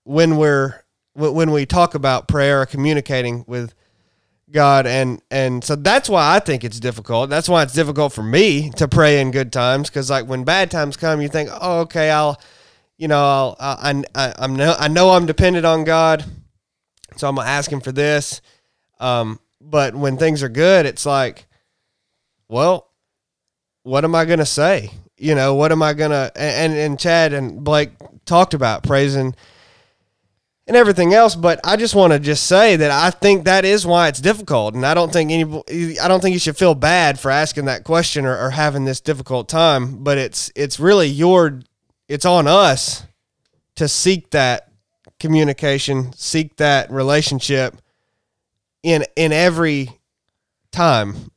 when 0.04 0.36
we're 0.36 0.82
when 1.14 1.50
we 1.50 1.64
talk 1.64 1.94
about 1.94 2.28
prayer 2.28 2.62
or 2.62 2.66
communicating 2.66 3.44
with 3.46 3.74
God 4.50 4.86
and 4.86 5.20
and 5.30 5.62
so 5.62 5.76
that's 5.76 6.08
why 6.08 6.36
I 6.36 6.40
think 6.40 6.64
it's 6.64 6.80
difficult. 6.80 7.30
That's 7.30 7.48
why 7.48 7.62
it's 7.62 7.74
difficult 7.74 8.12
for 8.12 8.22
me 8.22 8.70
to 8.72 8.88
pray 8.88 9.20
in 9.20 9.30
good 9.30 9.52
times 9.52 9.90
because 9.90 10.10
like 10.10 10.26
when 10.26 10.44
bad 10.44 10.70
times 10.70 10.96
come, 10.96 11.20
you 11.20 11.28
think, 11.28 11.50
oh, 11.60 11.80
okay, 11.80 12.10
I'll, 12.10 12.40
you 12.98 13.08
know, 13.08 13.16
I'll, 13.16 13.56
I, 13.58 14.02
I, 14.14 14.34
I'm 14.38 14.56
no, 14.56 14.74
I 14.78 14.88
know 14.88 15.10
I'm 15.10 15.24
dependent 15.24 15.64
on 15.64 15.84
God, 15.84 16.24
so 17.16 17.28
I'm 17.28 17.36
gonna 17.36 17.48
ask 17.48 17.70
Him 17.70 17.80
for 17.80 17.92
this. 17.92 18.42
Um, 19.00 19.40
but 19.60 19.94
when 19.94 20.16
things 20.18 20.42
are 20.42 20.48
good, 20.48 20.84
it's 20.84 21.06
like, 21.06 21.46
well, 22.48 22.90
what 23.84 24.04
am 24.04 24.14
I 24.14 24.24
gonna 24.24 24.44
say? 24.44 24.90
You 25.16 25.34
know, 25.34 25.54
what 25.54 25.72
am 25.72 25.82
I 25.82 25.94
gonna? 25.94 26.30
And 26.36 26.74
and 26.74 26.98
Chad 26.98 27.32
and 27.32 27.62
Blake 27.64 27.90
talked 28.26 28.52
about 28.52 28.82
praising 28.82 29.34
and 30.66 30.76
everything 30.76 31.14
else. 31.14 31.34
But 31.34 31.60
I 31.64 31.76
just 31.76 31.94
want 31.94 32.12
to 32.12 32.18
just 32.18 32.46
say 32.46 32.76
that 32.76 32.90
I 32.90 33.10
think 33.10 33.44
that 33.44 33.64
is 33.64 33.86
why 33.86 34.08
it's 34.08 34.20
difficult, 34.20 34.74
and 34.74 34.84
I 34.84 34.94
don't 34.94 35.12
think 35.12 35.30
any, 35.30 35.98
I 35.98 36.08
don't 36.08 36.20
think 36.20 36.34
you 36.34 36.40
should 36.40 36.56
feel 36.56 36.74
bad 36.74 37.18
for 37.18 37.30
asking 37.30 37.64
that 37.66 37.84
question 37.84 38.26
or, 38.26 38.36
or 38.36 38.50
having 38.50 38.84
this 38.84 39.00
difficult 39.00 39.48
time. 39.48 40.02
But 40.02 40.18
it's 40.18 40.52
it's 40.54 40.78
really 40.78 41.08
your, 41.08 41.60
it's 42.08 42.24
on 42.24 42.46
us 42.46 43.04
to 43.76 43.86
seek 43.86 44.30
that 44.30 44.72
communication, 45.20 46.12
seek 46.14 46.56
that 46.56 46.90
relationship 46.90 47.76
in 48.82 49.04
in 49.16 49.32
every 49.32 49.90
time 50.72 51.30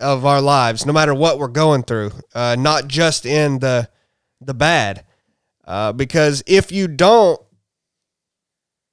of 0.00 0.24
our 0.24 0.40
lives, 0.40 0.86
no 0.86 0.92
matter 0.92 1.14
what 1.14 1.38
we're 1.38 1.48
going 1.48 1.82
through, 1.82 2.12
uh, 2.34 2.56
not 2.58 2.88
just 2.88 3.26
in 3.26 3.58
the 3.58 3.88
the 4.40 4.54
bad. 4.54 5.04
Uh, 5.64 5.92
because 5.92 6.42
if 6.46 6.72
you 6.72 6.88
don't 6.88 7.40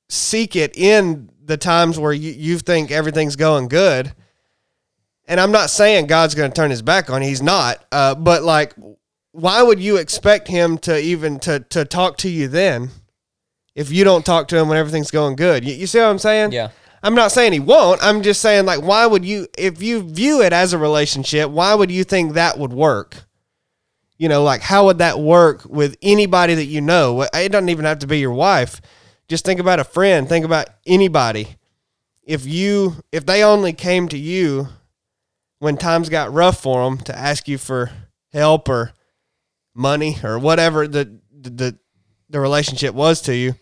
seek 0.10 0.56
it 0.56 0.78
in 0.78 1.30
the 1.44 1.58
times 1.58 2.00
where 2.00 2.12
you, 2.12 2.32
you 2.32 2.60
think 2.60 2.92
everything's 2.92 3.36
going 3.36 3.68
good. 3.68 4.14
And 5.28 5.40
I'm 5.40 5.52
not 5.52 5.70
saying 5.70 6.08
God's 6.08 6.36
going 6.36 6.52
to 6.52 6.56
turn 6.56 6.70
his 6.70 6.82
back 6.82 7.10
on 7.10 7.22
you. 7.22 7.30
He's 7.30 7.42
not. 7.42 7.84
Uh, 7.92 8.14
but 8.14 8.44
like, 8.44 8.74
why 9.36 9.62
would 9.62 9.80
you 9.80 9.98
expect 9.98 10.48
him 10.48 10.78
to 10.80 11.00
even 11.00 11.40
to, 11.40 11.60
to 11.60 11.86
talk 11.86 12.18
to 12.18 12.30
you 12.30 12.48
then 12.48 12.90
if 13.76 13.92
you 13.92 14.04
don't 14.04 14.26
talk 14.26 14.48
to 14.50 14.58
him 14.58 14.70
when 14.70 14.78
everything's 14.78 15.12
going 15.12 15.36
good? 15.36 15.66
You, 15.66 15.74
you 15.74 15.88
see 15.88 16.00
what 16.00 16.08
I'm 16.08 16.20
saying? 16.20 16.52
Yeah. 16.52 16.72
I'm 17.04 17.16
not 17.16 17.32
saying 17.32 17.54
he 17.54 17.60
won't. 17.60 18.04
I'm 18.04 18.24
just 18.24 18.42
saying 18.42 18.66
like, 18.66 18.82
why 18.82 19.06
would 19.06 19.24
you, 19.24 19.48
if 19.58 19.82
you 19.82 20.02
view 20.02 20.42
it 20.42 20.54
as 20.54 20.74
a 20.74 20.78
relationship, 20.78 21.52
why 21.52 21.76
would 21.76 21.92
you 21.92 22.04
think 22.04 22.34
that 22.34 22.58
would 22.58 22.74
work? 22.74 23.26
You 24.18 24.30
know, 24.30 24.44
like 24.44 24.62
how 24.62 24.86
would 24.86 24.98
that 25.00 25.20
work 25.20 25.66
with 25.66 25.98
anybody 26.02 26.56
that 26.56 26.66
you 26.66 26.82
know? 26.82 27.22
It 27.22 27.52
doesn't 27.52 27.70
even 27.70 27.86
have 27.86 28.00
to 28.00 28.08
be 28.08 28.20
your 28.20 28.32
wife 28.32 28.82
just 29.28 29.46
think 29.46 29.60
about 29.60 29.80
a 29.80 29.84
friend 29.84 30.28
think 30.28 30.46
about 30.46 30.68
anybody 30.86 31.56
if 32.24 32.46
you 32.46 32.96
if 33.12 33.26
they 33.26 33.44
only 33.44 33.74
came 33.74 34.08
to 34.08 34.18
you 34.18 34.68
when 35.60 35.78
times 35.78 36.10
got 36.10 36.34
rough 36.34 36.62
for 36.62 36.84
them 36.84 36.98
to 37.00 37.18
ask 37.18 37.48
you 37.48 37.58
for 37.58 37.92
help 38.32 38.70
or 38.70 38.94
money 39.76 40.18
or 40.24 40.40
whatever 40.40 40.88
the 40.88 41.20
the 41.32 41.78
the 42.30 42.40
relationship 42.40 42.96
was 42.96 43.22
to 43.22 43.36
you. 43.36 43.56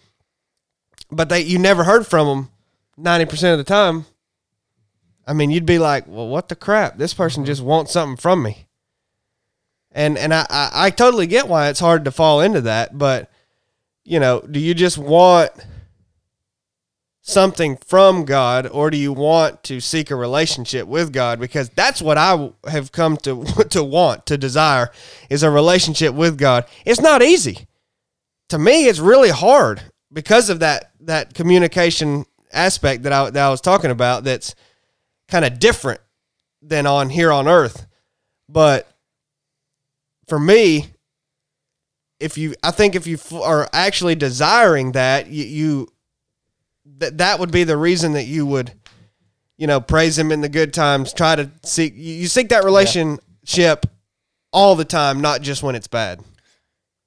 But 1.11 1.29
they 1.29 1.41
you 1.41 1.59
never 1.59 1.83
heard 1.83 2.07
from 2.07 2.27
them 2.27 2.49
90% 2.99 3.51
of 3.51 3.57
the 3.57 3.63
time. 3.63 4.05
I 5.27 5.33
mean 5.33 5.51
you'd 5.51 5.65
be 5.65 5.79
like 5.79 6.07
well 6.07 6.27
what 6.27 6.47
the 6.47 6.55
crap? 6.55 6.97
This 6.97 7.13
person 7.13 7.43
mm-hmm. 7.43 7.47
just 7.47 7.61
wants 7.61 7.91
something 7.91 8.17
from 8.17 8.43
me. 8.43 8.67
And 9.91 10.17
and 10.17 10.33
i 10.33 10.45
i, 10.49 10.69
I 10.73 10.89
totally 10.89 11.27
get 11.27 11.47
why 11.47 11.67
it's 11.69 11.79
hard 11.79 12.05
to 12.05 12.11
fall 12.11 12.39
into 12.41 12.61
that 12.61 12.97
but 12.97 13.29
you 14.05 14.19
know, 14.19 14.41
do 14.41 14.59
you 14.59 14.73
just 14.73 14.97
want 14.97 15.51
something 17.25 17.77
from 17.77 18.25
God 18.25 18.67
or 18.67 18.91
do 18.91 18.97
you 18.97 19.13
want 19.13 19.63
to 19.63 19.79
seek 19.79 20.11
a 20.11 20.15
relationship 20.15 20.87
with 20.87 21.13
God 21.13 21.39
because 21.39 21.69
that's 21.69 22.01
what 22.01 22.17
I 22.17 22.51
have 22.67 22.91
come 22.91 23.15
to 23.17 23.45
to 23.69 23.81
want 23.81 24.25
to 24.25 24.37
desire 24.37 24.91
is 25.29 25.41
a 25.41 25.49
relationship 25.49 26.13
with 26.13 26.37
God. 26.37 26.65
It's 26.85 26.99
not 26.99 27.23
easy. 27.23 27.65
To 28.49 28.59
me 28.59 28.87
it's 28.87 28.99
really 28.99 29.29
hard 29.29 29.81
because 30.11 30.49
of 30.49 30.59
that 30.59 30.91
that 30.99 31.33
communication 31.33 32.25
aspect 32.51 33.03
that 33.03 33.13
I 33.13 33.29
that 33.29 33.45
I 33.45 33.49
was 33.49 33.61
talking 33.61 33.89
about 33.89 34.25
that's 34.25 34.53
kind 35.29 35.45
of 35.45 35.59
different 35.59 36.01
than 36.61 36.85
on 36.85 37.09
here 37.09 37.31
on 37.31 37.47
earth. 37.47 37.87
But 38.49 38.91
for 40.27 40.39
me, 40.39 40.87
if 42.19 42.37
you 42.37 42.55
i 42.63 42.71
think 42.71 42.95
if 42.95 43.05
you 43.05 43.17
are 43.41 43.67
actually 43.73 44.15
desiring 44.15 44.93
that 44.93 45.27
you, 45.27 45.43
you 45.43 45.92
that 47.03 47.17
that 47.19 47.39
would 47.39 47.51
be 47.51 47.63
the 47.63 47.77
reason 47.77 48.13
that 48.13 48.25
you 48.25 48.45
would 48.45 48.71
you 49.57 49.67
know 49.67 49.79
praise 49.79 50.17
him 50.17 50.31
in 50.31 50.41
the 50.41 50.49
good 50.49 50.73
times 50.73 51.13
try 51.13 51.35
to 51.35 51.49
seek 51.63 51.93
you 51.95 52.27
seek 52.27 52.49
that 52.49 52.63
relationship 52.63 53.85
all 54.51 54.75
the 54.75 54.85
time 54.85 55.21
not 55.21 55.41
just 55.41 55.61
when 55.63 55.75
it's 55.75 55.87
bad 55.87 56.21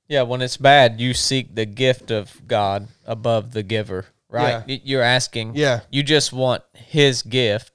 Yeah, 0.08 0.22
when 0.22 0.40
it's 0.40 0.56
bad, 0.56 1.00
you 1.00 1.14
seek 1.14 1.54
the 1.56 1.66
gift 1.66 2.12
of 2.12 2.40
God 2.46 2.86
above 3.04 3.50
the 3.52 3.64
giver, 3.64 4.06
right? 4.30 4.62
Y- 4.68 4.80
You're 4.84 5.02
asking, 5.02 5.56
Yeah. 5.56 5.80
you 5.90 6.04
just 6.04 6.32
want 6.32 6.62
His 6.74 7.22
gift 7.24 7.72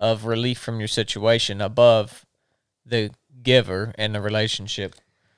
of 0.00 0.24
relief 0.24 0.58
from 0.58 0.78
your 0.78 0.88
situation 0.88 1.60
above 1.60 2.24
the 2.86 3.10
giver 3.42 3.92
and 3.98 4.14
the 4.14 4.20
relationship. 4.22 4.94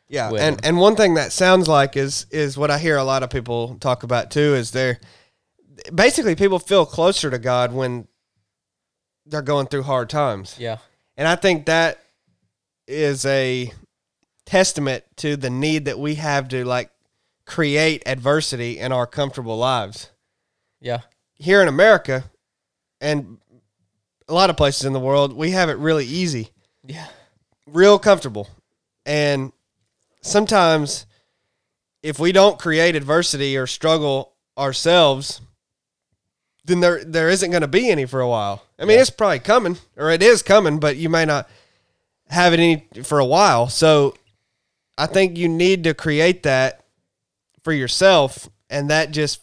yeah 0.09 0.31
and 0.31 0.55
him. 0.57 0.61
and 0.63 0.79
one 0.79 0.95
thing 0.97 1.15
that 1.15 1.33
sounds 1.33 1.67
like 1.69 1.97
is 1.97 2.27
is 2.31 2.57
what 2.57 2.71
i 2.71 2.79
hear 2.79 2.97
a 2.97 3.05
lot 3.05 3.23
of 3.23 3.29
people 3.31 3.77
talk 3.81 4.03
about 4.05 4.31
too 4.31 4.55
is 4.55 4.71
they're 4.71 4.99
basically 5.95 6.35
people 6.35 6.59
feel 6.59 6.87
closer 6.87 7.31
to 7.31 7.39
god 7.39 7.73
when 7.73 8.09
they're 9.27 9.43
going 9.43 9.67
through 9.67 9.83
hard 9.83 10.09
times. 10.09 10.57
Yeah, 10.59 10.79
And 11.17 11.29
I 11.29 11.37
think 11.37 11.67
that 11.67 11.99
is 12.87 13.27
a 13.27 13.71
testament 14.47 15.05
to 15.17 15.37
the 15.37 15.51
need 15.51 15.85
that 15.85 15.99
we 15.99 16.15
have 16.15 16.49
to 16.49 16.65
like 16.65 16.91
create 17.45 18.03
adversity 18.07 18.79
in 18.79 18.91
our 18.93 19.07
comfortable 19.07 19.59
lives. 19.59 20.11
yeah, 20.81 21.01
Here 21.35 21.61
in 21.61 21.69
America 21.69 22.25
and 23.01 23.37
a 24.29 24.33
lot 24.35 24.49
of 24.51 24.57
places 24.57 24.85
in 24.87 24.93
the 24.95 25.01
world, 25.01 25.35
we 25.35 25.51
have 25.51 25.69
it 25.69 25.77
really 25.77 26.07
easy, 26.07 26.49
yeah, 26.87 27.09
real 27.67 27.99
comfortable. 27.99 28.49
And 29.05 29.53
sometimes 30.23 31.05
if 32.03 32.19
we 32.19 32.33
don't 32.33 32.59
create 32.59 32.97
adversity 32.97 33.57
or 33.57 33.67
struggle 33.67 34.33
ourselves, 34.57 35.41
then 36.69 36.81
there 36.81 37.03
there 37.03 37.29
isn't 37.29 37.51
going 37.51 37.63
to 37.63 37.69
be 37.69 37.91
any 37.91 38.07
for 38.07 38.21
a 38.21 38.29
while. 38.29 38.63
I 38.79 38.85
mean, 38.85 39.01
it's 39.01 39.11
probably 39.11 39.41
coming, 39.41 39.79
or 39.97 40.11
it 40.11 40.23
is 40.23 40.43
coming, 40.43 40.79
but 40.79 40.97
you 40.97 41.09
may 41.09 41.25
not 41.25 41.49
have 42.29 42.53
it 42.53 42.61
any 42.61 43.03
for 43.03 43.19
a 43.19 43.25
while. 43.25 43.69
So 43.69 44.15
I 44.97 45.07
think 45.07 45.37
you 45.37 45.49
need 45.49 45.85
to 45.85 45.95
create 45.95 46.45
that 46.45 46.85
for 47.65 47.73
yourself, 47.73 48.49
and 48.71 48.89
that 48.91 49.11
just 49.11 49.41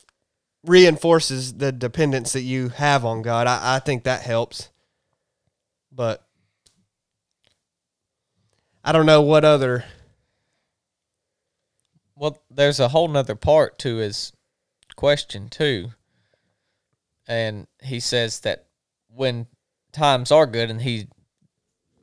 reinforces 0.64 1.54
the 1.56 1.72
dependence 1.72 2.34
that 2.34 2.42
you 2.42 2.70
have 2.70 3.04
on 3.06 3.22
God. 3.22 3.48
I, 3.48 3.76
I 3.76 3.80
think 3.80 4.04
that 4.04 4.22
helps. 4.22 4.70
But 5.92 6.26
I 8.84 8.92
don't 8.92 9.06
know 9.06 9.22
what 9.22 9.46
other 9.46 9.86
Well, 12.16 12.42
there's 12.50 12.80
a 12.80 12.90
whole 12.90 13.08
nother 13.08 13.36
part 13.36 13.78
to 13.80 13.98
his 13.98 14.32
question 14.96 15.50
too. 15.50 15.92
And 17.28 17.68
he 17.82 18.00
says 18.00 18.42
that 18.42 18.66
when 19.08 19.48
times 19.92 20.32
are 20.32 20.46
good 20.46 20.70
and 20.70 20.82
he 20.82 21.08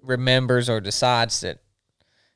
remembers 0.03 0.69
or 0.69 0.81
decides 0.81 1.41
that 1.41 1.59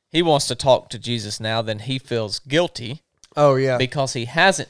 he 0.09 0.21
wants 0.21 0.47
to 0.47 0.55
talk 0.55 0.89
to 0.89 0.99
Jesus 0.99 1.39
now, 1.39 1.61
then 1.61 1.79
he 1.79 1.99
feels 1.99 2.39
guilty 2.39 3.01
Oh 3.35 3.55
yeah. 3.55 3.77
because 3.77 4.13
he 4.13 4.25
hasn't 4.25 4.69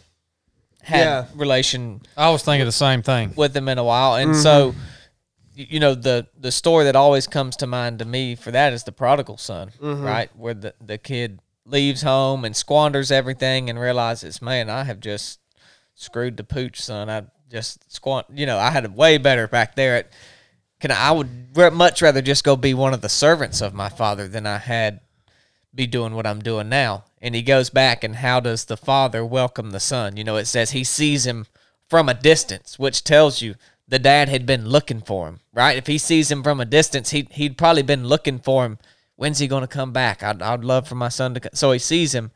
had 0.81 0.99
Yeah. 1.01 1.25
relation 1.35 2.01
I 2.15 2.29
was 2.29 2.43
thinking 2.43 2.65
the 2.65 2.71
same 2.71 3.01
thing. 3.03 3.33
with 3.35 3.53
them 3.53 3.69
in 3.69 3.77
a 3.77 3.83
while, 3.83 4.15
and 4.15 4.35
so 4.35 4.71
mm-hmm. 4.71 4.79
you 5.53 5.79
know 5.79 5.93
the 5.95 6.27
the 6.39 6.51
story 6.51 6.85
that 6.85 6.95
always 6.95 7.27
comes 7.27 7.55
to 7.57 7.67
mind 7.67 7.99
to 7.99 8.05
me 8.05 8.35
for 8.35 8.51
that 8.51 8.73
is 8.73 8.83
the 8.83 8.91
prodigal 8.91 9.37
son, 9.37 9.71
mm-hmm. 9.81 10.01
right? 10.03 10.29
Where 10.35 10.53
the 10.53 10.73
the 10.83 10.97
kid 10.97 11.39
leaves 11.65 12.01
home 12.01 12.45
and 12.45 12.55
squanders 12.55 13.11
everything 13.11 13.69
and 13.69 13.77
realizes, 13.79 14.41
man, 14.41 14.69
I 14.69 14.85
have 14.85 14.99
just 15.01 15.39
screwed 15.93 16.37
the 16.37 16.43
pooch, 16.45 16.81
son. 16.81 17.09
I 17.09 17.23
just 17.49 17.89
squan, 17.89 18.23
you 18.33 18.45
know, 18.45 18.57
I 18.57 18.71
had 18.71 18.85
it 18.85 18.91
way 18.91 19.17
better 19.17 19.47
back 19.47 19.75
there. 19.75 19.97
At 19.97 20.11
can 20.79 20.91
I, 20.91 21.09
I 21.09 21.11
would 21.11 21.55
much 21.73 22.01
rather 22.01 22.21
just 22.21 22.43
go 22.43 22.55
be 22.55 22.73
one 22.73 22.93
of 22.93 23.01
the 23.01 23.09
servants 23.09 23.61
of 23.61 23.73
my 23.73 23.89
father 23.89 24.27
than 24.27 24.45
I 24.45 24.57
had 24.57 25.01
be 25.73 25.87
doing 25.87 26.15
what 26.15 26.27
I'm 26.27 26.41
doing 26.41 26.69
now. 26.69 27.05
And 27.21 27.33
he 27.33 27.41
goes 27.41 27.69
back, 27.69 28.03
and 28.03 28.17
how 28.17 28.39
does 28.39 28.65
the 28.65 28.77
father 28.77 29.25
welcome 29.25 29.71
the 29.71 29.79
son? 29.79 30.17
You 30.17 30.23
know, 30.23 30.35
it 30.35 30.45
says 30.45 30.71
he 30.71 30.83
sees 30.83 31.25
him 31.25 31.45
from 31.89 32.09
a 32.09 32.13
distance, 32.13 32.77
which 32.77 33.03
tells 33.03 33.41
you 33.41 33.55
the 33.87 33.99
dad 33.99 34.27
had 34.27 34.45
been 34.45 34.67
looking 34.67 35.01
for 35.01 35.27
him, 35.27 35.39
right? 35.53 35.77
If 35.77 35.87
he 35.87 35.97
sees 35.97 36.29
him 36.29 36.43
from 36.43 36.59
a 36.59 36.65
distance, 36.65 37.11
he 37.11 37.27
he'd 37.31 37.57
probably 37.57 37.83
been 37.83 38.07
looking 38.07 38.39
for 38.39 38.65
him. 38.65 38.77
When's 39.15 39.39
he 39.39 39.47
going 39.47 39.61
to 39.61 39.67
come 39.67 39.93
back? 39.93 40.21
I'd, 40.21 40.41
I'd 40.41 40.63
love 40.63 40.87
for 40.87 40.95
my 40.95 41.09
son 41.09 41.33
to 41.33 41.39
come. 41.39 41.51
So 41.53 41.71
he 41.71 41.79
sees 41.79 42.13
him, 42.13 42.31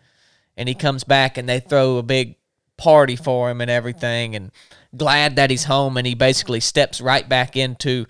and 0.56 0.70
he 0.70 0.76
comes 0.76 1.04
back, 1.04 1.38
and 1.38 1.50
they 1.50 1.60
throw 1.60 1.98
a 1.98 2.04
big 2.04 2.38
party 2.78 3.16
for 3.16 3.52
him 3.52 3.62
and 3.62 3.70
everything, 3.70 4.36
and 4.36 4.52
glad 4.96 5.36
that 5.36 5.50
he's 5.50 5.66
home. 5.66 5.98
And 5.98 6.06
he 6.06 6.16
basically 6.16 6.60
steps 6.60 7.02
right 7.02 7.28
back 7.28 7.56
into 7.56 8.06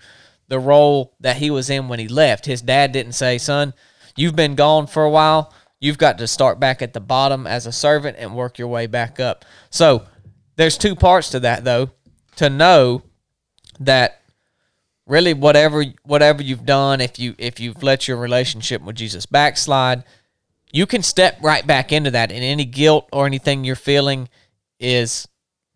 the 0.48 0.58
role 0.58 1.14
that 1.20 1.36
he 1.36 1.50
was 1.50 1.70
in 1.70 1.88
when 1.88 1.98
he 1.98 2.08
left. 2.08 2.46
His 2.46 2.62
dad 2.62 2.92
didn't 2.92 3.12
say, 3.12 3.38
"Son, 3.38 3.74
you've 4.16 4.36
been 4.36 4.54
gone 4.54 4.86
for 4.86 5.04
a 5.04 5.10
while. 5.10 5.52
You've 5.80 5.98
got 5.98 6.18
to 6.18 6.26
start 6.26 6.60
back 6.60 6.82
at 6.82 6.92
the 6.92 7.00
bottom 7.00 7.46
as 7.46 7.66
a 7.66 7.72
servant 7.72 8.16
and 8.18 8.36
work 8.36 8.58
your 8.58 8.68
way 8.68 8.86
back 8.86 9.18
up." 9.18 9.44
So 9.70 10.06
there's 10.56 10.76
two 10.76 10.94
parts 10.94 11.30
to 11.30 11.40
that 11.40 11.64
though. 11.64 11.90
To 12.36 12.50
know 12.50 13.02
that 13.80 14.20
really 15.06 15.34
whatever 15.34 15.84
whatever 16.04 16.42
you've 16.42 16.66
done, 16.66 17.00
if 17.00 17.18
you 17.18 17.34
if 17.38 17.58
you've 17.60 17.82
let 17.82 18.06
your 18.06 18.16
relationship 18.16 18.82
with 18.82 18.96
Jesus 18.96 19.26
backslide, 19.26 20.04
you 20.72 20.86
can 20.86 21.02
step 21.02 21.38
right 21.42 21.66
back 21.66 21.92
into 21.92 22.10
that 22.10 22.32
and 22.32 22.42
any 22.42 22.64
guilt 22.64 23.08
or 23.12 23.26
anything 23.26 23.64
you're 23.64 23.76
feeling 23.76 24.28
is 24.78 25.28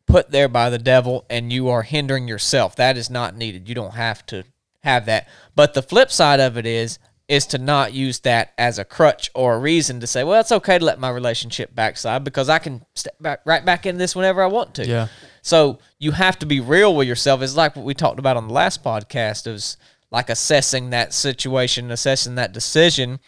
put 0.06 0.30
there 0.30 0.48
by 0.48 0.70
the 0.70 0.78
devil 0.78 1.24
and 1.28 1.52
you 1.52 1.68
are 1.68 1.82
hindering 1.82 2.28
yourself. 2.28 2.76
That 2.76 2.96
is 2.96 3.10
not 3.10 3.36
needed. 3.36 3.68
You 3.68 3.74
don't 3.74 3.94
have 3.94 4.24
to 4.26 4.44
have 4.82 5.06
that. 5.06 5.28
But 5.54 5.74
the 5.74 5.82
flip 5.82 6.10
side 6.10 6.40
of 6.40 6.56
it 6.56 6.66
is 6.66 6.98
is 7.28 7.44
to 7.44 7.58
not 7.58 7.92
use 7.92 8.20
that 8.20 8.52
as 8.56 8.78
a 8.78 8.84
crutch 8.84 9.30
or 9.34 9.54
a 9.54 9.58
reason 9.58 9.98
to 9.98 10.06
say, 10.06 10.22
well, 10.22 10.40
it's 10.40 10.52
okay 10.52 10.78
to 10.78 10.84
let 10.84 11.00
my 11.00 11.10
relationship 11.10 11.74
backslide 11.74 12.22
because 12.22 12.48
I 12.48 12.60
can 12.60 12.84
step 12.94 13.20
back 13.20 13.40
right 13.44 13.64
back 13.64 13.84
in 13.84 13.98
this 13.98 14.14
whenever 14.14 14.42
I 14.42 14.46
want 14.46 14.74
to. 14.76 14.86
Yeah. 14.86 15.08
So 15.42 15.80
you 15.98 16.12
have 16.12 16.38
to 16.38 16.46
be 16.46 16.60
real 16.60 16.94
with 16.94 17.08
yourself. 17.08 17.42
It's 17.42 17.56
like 17.56 17.74
what 17.74 17.84
we 17.84 17.94
talked 17.94 18.20
about 18.20 18.36
on 18.36 18.46
the 18.46 18.54
last 18.54 18.84
podcast 18.84 19.48
is 19.48 19.76
like 20.12 20.30
assessing 20.30 20.90
that 20.90 21.12
situation, 21.12 21.90
assessing 21.90 22.36
that 22.36 22.52
decision. 22.52 23.18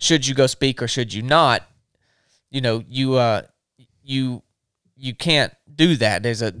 Should 0.00 0.26
you 0.26 0.34
go 0.34 0.48
speak 0.48 0.82
or 0.82 0.88
should 0.88 1.14
you 1.14 1.22
not? 1.22 1.62
You 2.50 2.60
know, 2.60 2.82
you 2.88 3.14
uh 3.14 3.42
you 4.02 4.42
you 4.96 5.14
can't 5.14 5.52
do 5.74 5.96
that. 5.96 6.22
There's 6.22 6.42
a 6.42 6.54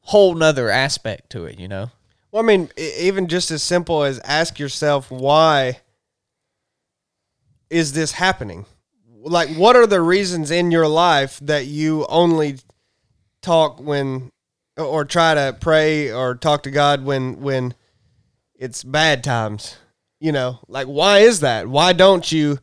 whole 0.00 0.34
nother 0.34 0.68
aspect 0.68 1.30
to 1.30 1.44
it, 1.44 1.58
you 1.58 1.68
know? 1.68 1.90
Well, 2.32 2.42
I 2.42 2.46
mean, 2.46 2.70
even 2.76 3.26
just 3.26 3.50
as 3.50 3.62
simple 3.62 4.04
as 4.04 4.18
ask 4.20 4.58
yourself 4.58 5.10
why 5.10 5.80
is 7.68 7.92
this 7.92 8.12
happening? 8.12 8.66
Like, 9.22 9.50
what 9.50 9.76
are 9.76 9.86
the 9.86 10.00
reasons 10.00 10.50
in 10.50 10.70
your 10.70 10.88
life 10.88 11.38
that 11.42 11.66
you 11.66 12.06
only 12.08 12.58
talk 13.42 13.80
when, 13.80 14.30
or 14.76 15.04
try 15.04 15.34
to 15.34 15.56
pray 15.60 16.10
or 16.12 16.34
talk 16.34 16.62
to 16.64 16.70
God 16.70 17.04
when 17.04 17.40
when 17.40 17.74
it's 18.54 18.82
bad 18.82 19.22
times? 19.22 19.76
You 20.20 20.32
know, 20.32 20.60
like 20.68 20.86
why 20.86 21.18
is 21.18 21.40
that? 21.40 21.68
Why 21.68 21.92
don't 21.92 22.30
you? 22.30 22.58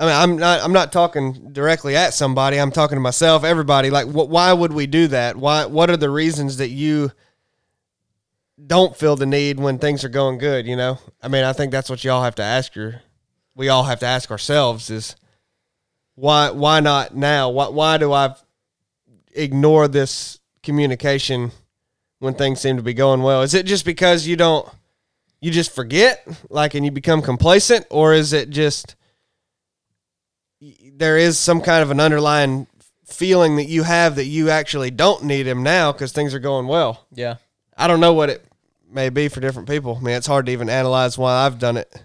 I 0.00 0.06
mean, 0.06 0.14
I'm 0.14 0.36
not. 0.38 0.64
I'm 0.64 0.72
not 0.72 0.90
talking 0.90 1.52
directly 1.52 1.94
at 1.94 2.14
somebody. 2.14 2.58
I'm 2.58 2.72
talking 2.72 2.96
to 2.96 3.00
myself. 3.00 3.44
Everybody. 3.44 3.90
Like, 3.90 4.06
wh- 4.06 4.28
why 4.28 4.52
would 4.52 4.72
we 4.72 4.86
do 4.88 5.06
that? 5.08 5.36
Why? 5.36 5.66
What 5.66 5.90
are 5.90 5.96
the 5.96 6.10
reasons 6.10 6.56
that 6.56 6.70
you? 6.70 7.12
don't 8.66 8.94
feel 8.96 9.16
the 9.16 9.26
need 9.26 9.58
when 9.58 9.78
things 9.78 10.04
are 10.04 10.10
going 10.10 10.36
good, 10.38 10.66
you 10.66 10.76
know? 10.76 10.98
I 11.22 11.28
mean, 11.28 11.44
I 11.44 11.52
think 11.52 11.72
that's 11.72 11.88
what 11.88 12.04
y'all 12.04 12.22
have 12.22 12.34
to 12.34 12.42
ask 12.42 12.74
your 12.74 13.02
we 13.54 13.68
all 13.68 13.84
have 13.84 14.00
to 14.00 14.06
ask 14.06 14.30
ourselves 14.30 14.90
is 14.90 15.16
why 16.14 16.50
why 16.50 16.80
not 16.80 17.16
now? 17.16 17.50
Why 17.50 17.68
why 17.68 17.98
do 17.98 18.12
I 18.12 18.34
ignore 19.34 19.88
this 19.88 20.38
communication 20.62 21.52
when 22.18 22.34
things 22.34 22.60
seem 22.60 22.76
to 22.76 22.82
be 22.82 22.94
going 22.94 23.22
well? 23.22 23.42
Is 23.42 23.54
it 23.54 23.66
just 23.66 23.84
because 23.84 24.26
you 24.26 24.36
don't 24.36 24.68
you 25.40 25.50
just 25.50 25.74
forget 25.74 26.26
like 26.48 26.74
and 26.74 26.84
you 26.84 26.90
become 26.90 27.22
complacent 27.22 27.86
or 27.90 28.14
is 28.14 28.32
it 28.32 28.50
just 28.50 28.94
there 30.60 31.16
is 31.16 31.38
some 31.38 31.60
kind 31.60 31.82
of 31.82 31.90
an 31.90 32.00
underlying 32.00 32.66
feeling 33.06 33.56
that 33.56 33.64
you 33.64 33.82
have 33.82 34.16
that 34.16 34.26
you 34.26 34.50
actually 34.50 34.90
don't 34.90 35.24
need 35.24 35.46
him 35.46 35.62
now 35.62 35.92
cuz 35.92 36.12
things 36.12 36.34
are 36.34 36.38
going 36.38 36.66
well? 36.66 37.06
Yeah. 37.12 37.36
I 37.76 37.86
don't 37.86 38.00
know 38.00 38.12
what 38.12 38.30
it 38.30 38.44
may 38.90 39.08
be 39.08 39.28
for 39.28 39.40
different 39.40 39.68
people. 39.68 39.96
I 39.96 40.00
mean, 40.00 40.14
it's 40.14 40.26
hard 40.26 40.46
to 40.46 40.52
even 40.52 40.68
analyze 40.68 41.16
why 41.16 41.44
I've 41.44 41.58
done 41.58 41.76
it. 41.76 42.04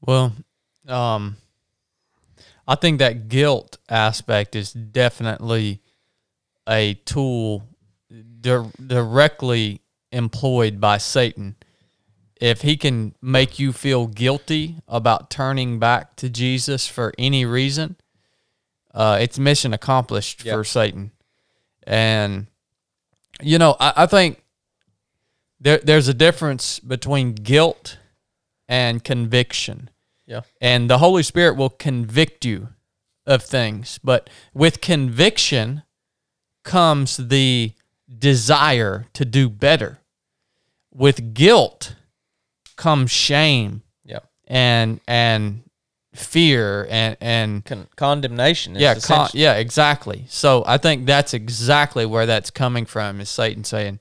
Well, 0.00 0.32
um, 0.88 1.36
I 2.66 2.74
think 2.74 2.98
that 2.98 3.28
guilt 3.28 3.78
aspect 3.88 4.56
is 4.56 4.72
definitely 4.72 5.82
a 6.68 6.94
tool 6.94 7.64
di- 8.40 8.70
directly 8.86 9.82
employed 10.12 10.80
by 10.80 10.98
Satan. 10.98 11.56
If 12.40 12.62
he 12.62 12.76
can 12.76 13.14
make 13.20 13.58
you 13.58 13.72
feel 13.72 14.06
guilty 14.06 14.76
about 14.88 15.30
turning 15.30 15.78
back 15.78 16.16
to 16.16 16.30
Jesus 16.30 16.86
for 16.86 17.12
any 17.18 17.44
reason, 17.44 17.96
uh, 18.94 19.18
it's 19.20 19.38
mission 19.38 19.74
accomplished 19.74 20.44
Yep. 20.44 20.54
for 20.56 20.64
Satan. 20.64 21.12
And 21.84 22.46
you 23.42 23.58
know, 23.58 23.76
I, 23.78 23.92
I 23.96 24.06
think 24.06 24.42
there 25.60 25.78
there's 25.78 26.08
a 26.08 26.14
difference 26.14 26.80
between 26.80 27.34
guilt 27.34 27.98
and 28.68 29.04
conviction. 29.04 29.90
Yeah. 30.26 30.42
And 30.60 30.88
the 30.88 30.98
Holy 30.98 31.22
Spirit 31.22 31.56
will 31.56 31.70
convict 31.70 32.44
you 32.44 32.68
of 33.26 33.42
things. 33.42 33.98
But 34.02 34.30
with 34.54 34.80
conviction 34.80 35.82
comes 36.64 37.16
the 37.16 37.72
desire 38.18 39.06
to 39.14 39.24
do 39.24 39.48
better. 39.50 39.98
With 40.92 41.34
guilt 41.34 41.96
comes 42.80 43.10
shame 43.10 43.82
Yeah. 44.04 44.20
and 44.48 45.00
and 45.06 45.62
fear 46.14 46.86
and 46.90 47.16
and 47.20 47.64
Con- 47.64 47.86
condemnation 47.94 48.74
is 48.74 48.82
yeah, 48.82 48.94
con- 48.96 49.28
yeah, 49.34 49.54
exactly. 49.54 50.24
So 50.28 50.64
I 50.66 50.78
think 50.78 51.06
that's 51.06 51.34
exactly 51.34 52.04
where 52.06 52.26
that's 52.26 52.50
coming 52.50 52.86
from 52.86 53.20
is 53.20 53.28
Satan 53.28 53.64
saying, 53.64 54.00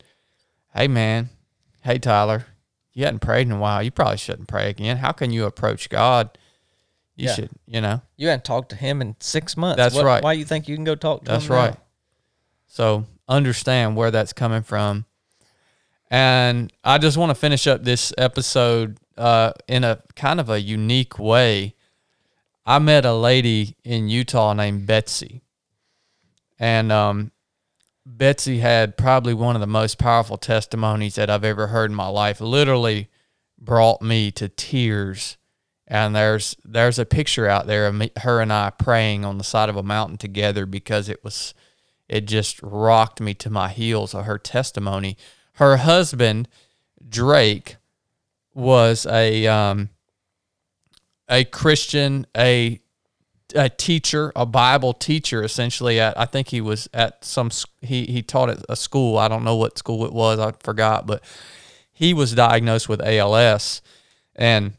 "Hey, 0.74 0.88
man, 0.88 1.30
hey 1.84 2.00
Tyler, 2.00 2.46
you 2.94 3.04
hadn't 3.06 3.20
prayed 3.20 3.48
in 3.48 3.52
a 3.52 3.60
while. 3.60 3.84
You 3.84 3.92
probably 3.92 4.18
shouldn't 4.18 4.48
pray 4.48 4.70
again. 4.70 4.98
How 4.98 5.12
can 5.12 5.32
you 5.32 5.46
approach 5.46 5.90
God? 5.90 6.30
You 7.16 7.28
Yeah. 7.28 7.36
should, 7.36 7.50
you 7.68 7.82
know." 7.82 8.02
You 8.18 8.30
hadn't 8.30 8.46
talked 8.46 8.70
to 8.70 8.76
him 8.76 9.02
in 9.02 9.16
six 9.20 9.56
months. 9.58 9.78
That's 9.78 9.94
What- 9.96 10.06
right. 10.06 10.24
Why 10.24 10.34
you 10.34 10.46
think 10.46 10.68
you 10.68 10.76
can 10.76 10.86
go 10.86 10.96
talk 10.96 11.26
to 11.26 11.32
That's 11.32 11.46
him 11.46 11.50
now? 11.52 11.56
right. 11.58 11.76
So 12.68 13.06
understand 13.28 13.96
where 13.98 14.10
that's 14.10 14.34
coming 14.34 14.64
from. 14.64 15.06
And 16.10 16.74
I 16.84 16.98
just 16.98 17.18
want 17.18 17.30
to 17.30 17.36
finish 17.36 17.68
up 17.68 17.84
this 17.84 18.12
episode 18.18 18.98
uh, 19.18 19.54
in 19.68 19.84
a 19.84 20.02
kind 20.16 20.40
of 20.40 20.50
a 20.50 20.60
unique 20.60 21.20
way. 21.20 21.76
I 22.66 22.80
met 22.80 23.06
a 23.06 23.14
lady 23.14 23.76
in 23.84 24.10
Utah 24.10 24.54
named 24.54 24.88
Betsy. 24.88 25.44
And 26.60 26.92
um, 26.92 27.32
Betsy 28.06 28.60
had 28.60 28.98
probably 28.98 29.34
one 29.34 29.56
of 29.56 29.62
the 29.62 29.68
most 29.68 29.98
powerful 29.98 30.38
testimonies 30.38 31.16
that 31.16 31.30
I've 31.30 31.44
ever 31.44 31.68
heard 31.68 31.92
in 31.92 31.96
my 31.96 32.08
life. 32.08 32.42
Literally 32.42 33.10
brought 33.60 34.02
me 34.02 34.32
to 34.32 34.50
tears. 34.50 35.38
And 35.88 36.16
there's 36.16 36.56
there's 36.64 37.00
a 37.00 37.06
picture 37.06 37.48
out 37.48 37.66
there 37.66 37.88
of 37.88 37.96
me, 37.96 38.12
her 38.22 38.42
and 38.42 38.54
I 38.54 38.70
praying 38.70 39.26
on 39.26 39.38
the 39.38 39.44
side 39.44 39.70
of 39.70 39.76
a 39.76 39.84
mountain 39.84 40.18
together 40.18 40.66
because 40.66 41.10
it 41.10 41.24
was 41.24 41.54
it 42.08 42.26
just 42.26 42.62
rocked 42.62 43.20
me 43.20 43.34
to 43.36 43.50
my 43.50 43.70
heels 43.70 44.14
of 44.14 44.26
her 44.26 44.38
testimony. 44.38 45.18
Her 45.60 45.76
husband 45.76 46.48
Drake 47.10 47.76
was 48.54 49.06
a 49.06 49.46
um, 49.46 49.90
a 51.28 51.44
Christian, 51.44 52.26
a 52.36 52.80
a 53.54 53.68
teacher, 53.68 54.32
a 54.38 54.46
Bible 54.46 54.94
teacher, 54.94 55.44
essentially. 55.44 56.00
At 56.00 56.18
I 56.18 56.24
think 56.24 56.48
he 56.48 56.62
was 56.62 56.88
at 56.94 57.26
some 57.26 57.52
he 57.82 58.06
he 58.06 58.22
taught 58.22 58.50
at 58.50 58.64
a 58.70 58.78
school. 58.78 59.18
I 59.18 59.28
don't 59.28 59.44
know 59.44 59.58
what 59.58 59.78
school 59.78 60.06
it 60.06 60.14
was. 60.14 60.40
I 60.40 60.54
forgot, 60.64 61.06
but 61.06 61.22
he 61.92 62.14
was 62.14 62.34
diagnosed 62.34 62.88
with 62.88 63.02
ALS, 63.02 63.82
and 64.38 64.76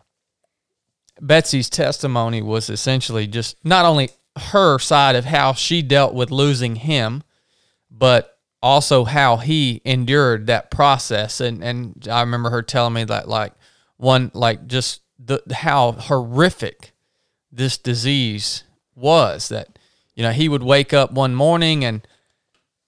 Betsy's 1.21 1.69
testimony 1.69 2.41
was 2.41 2.71
essentially 2.71 3.27
just 3.27 3.63
not 3.63 3.85
only 3.85 4.09
her 4.35 4.79
side 4.79 5.15
of 5.15 5.27
how 5.27 5.53
she 5.53 5.83
dealt 5.83 6.15
with 6.15 6.31
losing 6.31 6.77
him, 6.77 7.23
but 7.91 8.40
also 8.63 9.05
how 9.05 9.39
he 9.39 9.81
endured 9.85 10.47
that 10.47 10.71
process. 10.71 11.41
And 11.41 11.63
and 11.63 12.07
I 12.11 12.21
remember 12.21 12.51
her 12.51 12.63
telling 12.63 12.95
me 12.95 13.05
that 13.05 13.29
like 13.29 13.53
one 13.97 14.31
like 14.35 14.67
just 14.67 15.03
the 15.19 15.43
how 15.53 15.93
horrific 15.93 16.93
this 17.53 17.77
disease 17.77 18.65
was 18.95 19.49
that 19.49 19.79
you 20.15 20.23
know 20.23 20.33
he 20.33 20.49
would 20.49 20.63
wake 20.63 20.93
up 20.93 21.13
one 21.13 21.35
morning 21.35 21.85
and 21.85 22.07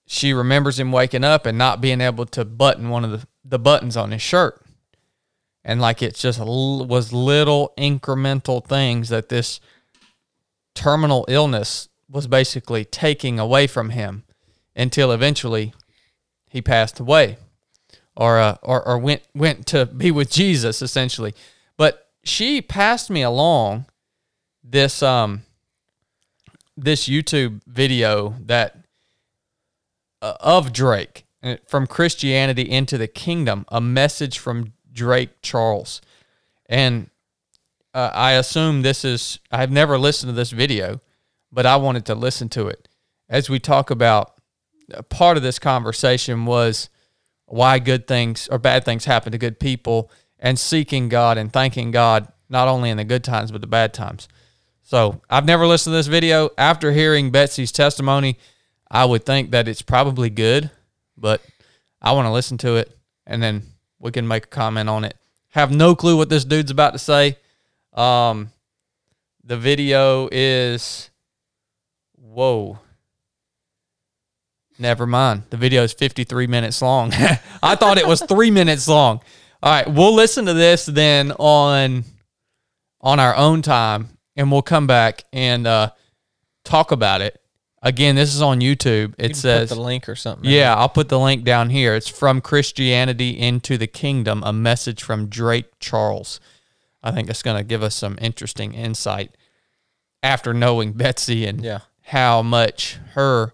she 0.05 0.33
remembers 0.33 0.79
him 0.79 0.91
waking 0.91 1.23
up 1.23 1.45
and 1.45 1.57
not 1.57 1.81
being 1.81 2.01
able 2.01 2.25
to 2.25 2.43
button 2.43 2.89
one 2.89 3.03
of 3.03 3.11
the, 3.11 3.27
the 3.43 3.59
buttons 3.59 3.97
on 3.97 4.11
his 4.11 4.21
shirt 4.21 4.63
and 5.63 5.81
like 5.81 6.01
it's 6.01 6.21
just 6.21 6.39
was 6.39 7.13
little 7.13 7.73
incremental 7.77 8.65
things 8.65 9.09
that 9.09 9.29
this 9.29 9.59
terminal 10.75 11.25
illness 11.27 11.89
was 12.09 12.27
basically 12.27 12.85
taking 12.85 13.39
away 13.39 13.67
from 13.67 13.91
him 13.91 14.23
until 14.75 15.11
eventually 15.11 15.73
he 16.49 16.61
passed 16.61 16.99
away 16.99 17.37
or 18.15 18.39
uh, 18.39 18.57
or, 18.61 18.87
or 18.87 18.97
went 18.97 19.23
went 19.33 19.65
to 19.67 19.85
be 19.85 20.11
with 20.11 20.31
Jesus 20.31 20.81
essentially. 20.81 21.33
But 21.77 22.09
she 22.23 22.61
passed 22.61 23.09
me 23.09 23.21
along 23.21 23.85
this 24.63 25.03
um 25.03 25.43
this 26.75 27.07
YouTube 27.07 27.61
video 27.67 28.35
that 28.39 28.77
uh, 30.21 30.35
of 30.39 30.73
Drake 30.73 31.25
uh, 31.43 31.57
from 31.67 31.87
Christianity 31.87 32.69
into 32.69 32.97
the 32.97 33.07
kingdom 33.07 33.65
a 33.69 33.81
message 33.81 34.37
from 34.37 34.73
Drake 34.91 35.41
Charles. 35.41 36.01
And 36.67 37.09
uh, 37.93 38.11
I 38.13 38.33
assume 38.33 38.81
this 38.81 39.03
is 39.05 39.39
I've 39.51 39.71
never 39.71 39.97
listened 39.97 40.29
to 40.29 40.33
this 40.33 40.51
video 40.51 41.01
but 41.53 41.65
I 41.65 41.75
wanted 41.75 42.05
to 42.07 42.15
listen 42.15 42.49
to 42.49 42.67
it. 42.67 42.89
As 43.29 43.49
we 43.49 43.59
talk 43.59 43.91
about 43.91 44.32
part 45.09 45.37
of 45.37 45.43
this 45.43 45.59
conversation 45.59 46.45
was 46.45 46.89
why 47.45 47.79
good 47.79 48.07
things 48.07 48.47
or 48.49 48.57
bad 48.57 48.83
things 48.83 49.05
happen 49.05 49.31
to 49.31 49.37
good 49.37 49.59
people 49.59 50.11
and 50.39 50.57
seeking 50.57 51.09
God 51.09 51.37
and 51.37 51.51
thanking 51.51 51.91
God 51.91 52.27
not 52.49 52.67
only 52.67 52.89
in 52.89 52.97
the 52.97 53.03
good 53.03 53.23
times 53.23 53.51
but 53.51 53.61
the 53.61 53.67
bad 53.67 53.93
times. 53.93 54.27
So 54.81 55.21
I've 55.29 55.45
never 55.45 55.65
listened 55.65 55.93
to 55.93 55.97
this 55.97 56.07
video. 56.07 56.49
After 56.57 56.91
hearing 56.91 57.31
Betsy's 57.31 57.71
testimony, 57.71 58.37
I 58.89 59.05
would 59.05 59.25
think 59.25 59.51
that 59.51 59.67
it's 59.67 59.81
probably 59.81 60.29
good, 60.29 60.69
but 61.17 61.41
I 62.01 62.11
want 62.11 62.25
to 62.25 62.31
listen 62.31 62.57
to 62.59 62.75
it 62.75 62.95
and 63.25 63.41
then 63.41 63.63
we 63.99 64.11
can 64.11 64.27
make 64.27 64.45
a 64.45 64.49
comment 64.49 64.89
on 64.89 65.05
it. 65.05 65.15
Have 65.49 65.71
no 65.71 65.95
clue 65.95 66.17
what 66.17 66.29
this 66.29 66.43
dude's 66.43 66.71
about 66.71 66.93
to 66.93 66.99
say. 66.99 67.37
Um, 67.93 68.51
the 69.43 69.57
video 69.57 70.27
is 70.31 71.09
whoa. 72.15 72.79
Never 74.79 75.05
mind. 75.05 75.43
The 75.49 75.57
video 75.57 75.83
is 75.83 75.93
53 75.93 76.47
minutes 76.47 76.81
long. 76.81 77.11
I 77.63 77.75
thought 77.75 77.97
it 77.97 78.07
was 78.07 78.21
three 78.21 78.51
minutes 78.51 78.87
long. 78.87 79.21
All 79.61 79.71
right, 79.71 79.87
we'll 79.89 80.13
listen 80.13 80.45
to 80.47 80.53
this 80.53 80.85
then 80.85 81.31
on 81.33 82.03
on 83.01 83.19
our 83.19 83.35
own 83.35 83.61
time, 83.61 84.09
and 84.35 84.51
we'll 84.51 84.61
come 84.61 84.87
back 84.87 85.23
and 85.33 85.67
uh, 85.67 85.91
talk 86.63 86.91
about 86.91 87.21
it. 87.21 87.39
Again, 87.81 88.15
this 88.15 88.33
is 88.33 88.41
on 88.41 88.61
YouTube. 88.61 89.13
It 89.17 89.29
You 89.29 89.35
says 89.35 89.69
put 89.69 89.75
the 89.75 89.81
link 89.81 90.07
or 90.09 90.15
something. 90.15 90.45
in 90.45 90.51
yeah, 90.51 90.73
I'll 90.75 90.87
put 90.89 91.09
the 91.09 91.19
link 91.19 91.43
down 91.43 91.69
here. 91.69 91.95
It's 91.95 92.07
from 92.07 92.39
Christianity 92.41 93.31
into 93.37 93.77
the 93.77 93.87
Kingdom, 93.87 94.41
a 94.45 94.53
message 94.53 95.03
from 95.03 95.27
Drake 95.27 95.65
Charles. 95.79 96.39
I 97.03 97.11
think 97.11 97.29
it's 97.29 97.43
going 97.43 97.57
to 97.57 97.63
give 97.63 97.83
us 97.83 97.93
some 97.95 98.17
interesting 98.21 98.73
insight 98.73 99.35
after 100.21 100.53
knowing 100.53 100.93
Betsy 100.93 101.45
and 101.45 101.61
Yeah. 101.61 101.79
how 102.03 102.41
much 102.41 102.99
her 103.15 103.51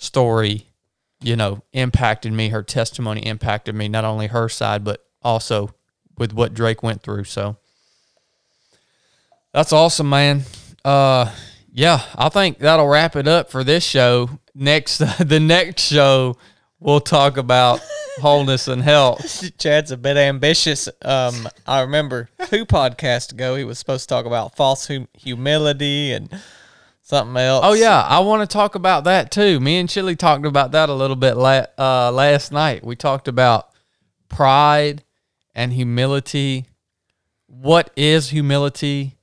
story, 0.00 0.66
you 1.20 1.36
know, 1.36 1.62
impacted 1.72 2.32
me. 2.32 2.48
Her 2.48 2.62
testimony 2.62 3.20
impacted 3.20 3.74
me, 3.74 3.88
not 3.88 4.04
only 4.04 4.26
her 4.28 4.48
side, 4.48 4.82
but 4.82 5.04
also 5.22 5.74
with 6.18 6.32
what 6.32 6.54
Drake 6.54 6.82
went 6.82 7.02
through. 7.02 7.24
So 7.24 7.56
that's 9.52 9.72
awesome, 9.72 10.08
man. 10.08 10.42
Uh, 10.84 11.30
yeah, 11.72 12.02
I 12.16 12.28
think 12.30 12.58
that'll 12.58 12.88
wrap 12.88 13.14
it 13.14 13.28
up 13.28 13.50
for 13.50 13.62
this 13.62 13.84
show. 13.84 14.30
Next, 14.54 14.98
the 15.18 15.38
next 15.38 15.82
show, 15.82 16.36
we'll 16.80 17.00
talk 17.00 17.36
about 17.36 17.80
wholeness 18.20 18.66
and 18.68 18.82
health. 18.82 19.56
Chad's 19.58 19.90
a 19.90 19.96
bit 19.96 20.16
ambitious. 20.16 20.88
Um, 21.02 21.48
I 21.66 21.82
remember 21.82 22.30
two 22.46 22.64
podcasts 22.64 23.32
ago 23.32 23.54
he 23.56 23.64
was 23.64 23.78
supposed 23.78 24.08
to 24.08 24.14
talk 24.14 24.24
about 24.24 24.56
false 24.56 24.88
hum- 24.88 25.08
humility 25.12 26.12
and 26.12 26.30
something 27.10 27.36
else. 27.36 27.64
Oh 27.66 27.74
yeah, 27.74 28.00
I 28.00 28.20
want 28.20 28.48
to 28.48 28.52
talk 28.52 28.76
about 28.76 29.04
that 29.04 29.30
too. 29.30 29.60
Me 29.60 29.78
and 29.78 29.88
Chili 29.88 30.16
talked 30.16 30.46
about 30.46 30.72
that 30.72 30.88
a 30.88 30.94
little 30.94 31.16
bit 31.16 31.36
la- 31.36 31.66
uh, 31.76 32.10
last 32.12 32.52
night. 32.52 32.84
We 32.84 32.96
talked 32.96 33.28
about 33.28 33.68
pride 34.28 35.04
and 35.54 35.72
humility. 35.72 36.66
What 37.46 37.90
is 37.96 38.30
humility? 38.30 39.16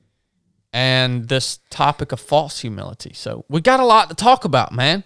And 0.73 1.29
this 1.29 1.59
topic 1.69 2.11
of 2.11 2.19
false 2.19 2.59
humility. 2.59 3.13
So 3.13 3.45
we 3.49 3.61
got 3.61 3.79
a 3.79 3.85
lot 3.85 4.09
to 4.09 4.15
talk 4.15 4.45
about, 4.45 4.73
man. 4.73 5.03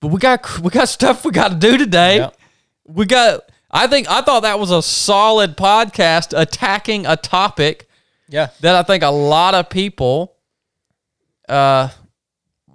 But 0.00 0.08
we 0.08 0.18
got 0.18 0.58
we 0.60 0.70
got 0.70 0.88
stuff 0.88 1.24
we 1.24 1.30
got 1.30 1.52
to 1.52 1.56
do 1.56 1.78
today. 1.78 2.16
Yep. 2.16 2.36
We 2.88 3.06
got. 3.06 3.40
I 3.70 3.86
think 3.86 4.10
I 4.10 4.22
thought 4.22 4.40
that 4.40 4.58
was 4.58 4.70
a 4.70 4.82
solid 4.82 5.56
podcast 5.56 6.38
attacking 6.38 7.06
a 7.06 7.16
topic 7.16 7.86
Yeah, 8.28 8.48
that 8.60 8.74
I 8.74 8.82
think 8.82 9.02
a 9.02 9.10
lot 9.10 9.54
of 9.54 9.68
people 9.70 10.34
uh, 11.48 11.88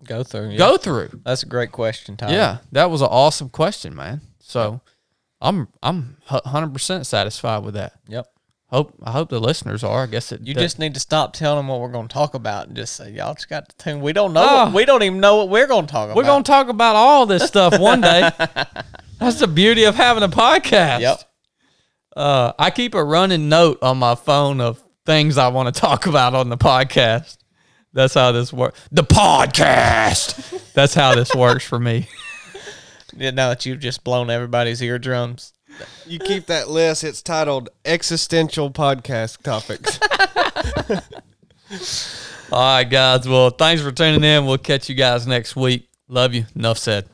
go 0.06 0.24
through. 0.24 0.50
yeah. 0.50 0.58
go 0.58 0.78
through. 0.78 1.22
That's 1.24 1.44
a 1.44 1.48
great 1.48 1.72
question, 1.72 2.18
Tom. 2.18 2.32
Yeah, 2.32 2.58
that 2.72 2.90
was 2.90 3.02
an 3.02 3.10
awesome 3.10 3.50
question, 3.50 3.96
man. 3.96 4.22
So 4.40 4.82
I'm 5.42 5.68
I'm 5.82 6.18
hundred 6.28 6.74
percent 6.74 7.06
satisfied 7.06 7.64
with 7.64 7.74
that. 7.76 7.94
Yep. 8.08 8.28
Hope 8.68 8.94
I 9.04 9.12
hope 9.12 9.30
the 9.30 9.40
listeners 9.40 9.84
are. 9.84 10.04
I 10.04 10.06
guess 10.08 10.32
it. 10.32 10.42
You 10.42 10.54
that- 10.56 10.62
just 10.62 10.80
need 10.80 10.96
to 10.96 11.00
stop 11.00 11.34
telling 11.34 11.58
them 11.60 11.68
what 11.68 11.80
we're 11.80 11.92
going 11.92 12.08
to 12.08 12.14
talk 12.14 12.34
about 12.34 12.68
and 12.68 12.76
just 12.76 12.96
say, 12.96 13.12
y'all 13.12 13.36
just 13.36 13.48
got 13.50 13.70
to 13.70 13.76
tune. 13.78 14.02
We 14.02 14.14
don't 14.14 14.34
know. 14.34 14.44
Oh. 14.44 14.64
what, 14.66 14.74
we 14.74 14.86
don't 14.86 15.04
even 15.04 15.20
know 15.20 15.36
what 15.38 15.50
we're 15.50 15.68
going 15.68 15.86
to 15.86 15.92
talk 15.92 16.06
about. 16.06 16.16
we're 16.16 16.24
gonna 16.24 16.44
talk 16.44 16.70
about 16.70 16.96
all 16.96 17.26
this 17.26 17.44
stuff 17.44 17.78
one 17.80 18.02
day. 18.02 18.32
That's 19.20 19.40
the 19.40 19.48
beauty 19.48 19.84
of 19.84 19.96
having 19.96 20.24
a 20.24 20.28
podcast. 20.28 21.02
Yep. 21.02 21.24
Uh, 22.16 22.54
I 22.58 22.72
keep 22.72 22.96
a 22.96 23.04
running 23.04 23.48
note 23.50 23.80
on 23.82 23.98
my 23.98 24.16
phone 24.16 24.60
of 24.60 24.84
things 25.06 25.38
I 25.38 25.50
want 25.50 25.74
to 25.74 25.80
talk 25.80 26.06
about 26.08 26.34
on 26.34 26.50
the 26.50 26.58
podcast. 26.58 27.38
That's 27.94 28.14
how 28.16 28.32
this 28.32 28.52
works. 28.52 28.80
The 28.92 29.04
podcast. 29.04 30.74
That's 30.74 30.94
how 30.94 31.14
this 31.16 31.34
works 31.36 31.64
for 31.64 31.80
me. 31.80 32.08
Yeah, 33.16 33.32
now 33.32 33.50
that 33.50 33.66
you've 33.66 33.80
just 33.80 34.04
blown 34.04 34.30
everybody's 34.30 34.82
eardrums. 34.82 35.54
You 36.06 36.20
keep 36.20 36.48
that 36.48 36.70
list. 36.70 37.04
It's 37.04 37.22
titled 37.22 37.70
Existential 37.86 38.72
Podcast 38.72 39.42
Topics. 39.44 40.00
All 42.52 42.60
right, 42.78 42.84
guys. 42.84 43.28
Well, 43.28 43.50
thanks 43.52 43.82
for 43.82 43.92
tuning 43.92 44.24
in. 44.24 44.46
We'll 44.46 44.58
catch 44.58 44.90
you 44.90 44.96
guys 44.96 45.26
next 45.26 45.56
week. 45.56 45.90
Love 46.08 46.34
you. 46.34 46.46
Enough 46.56 46.78
said. 46.78 47.08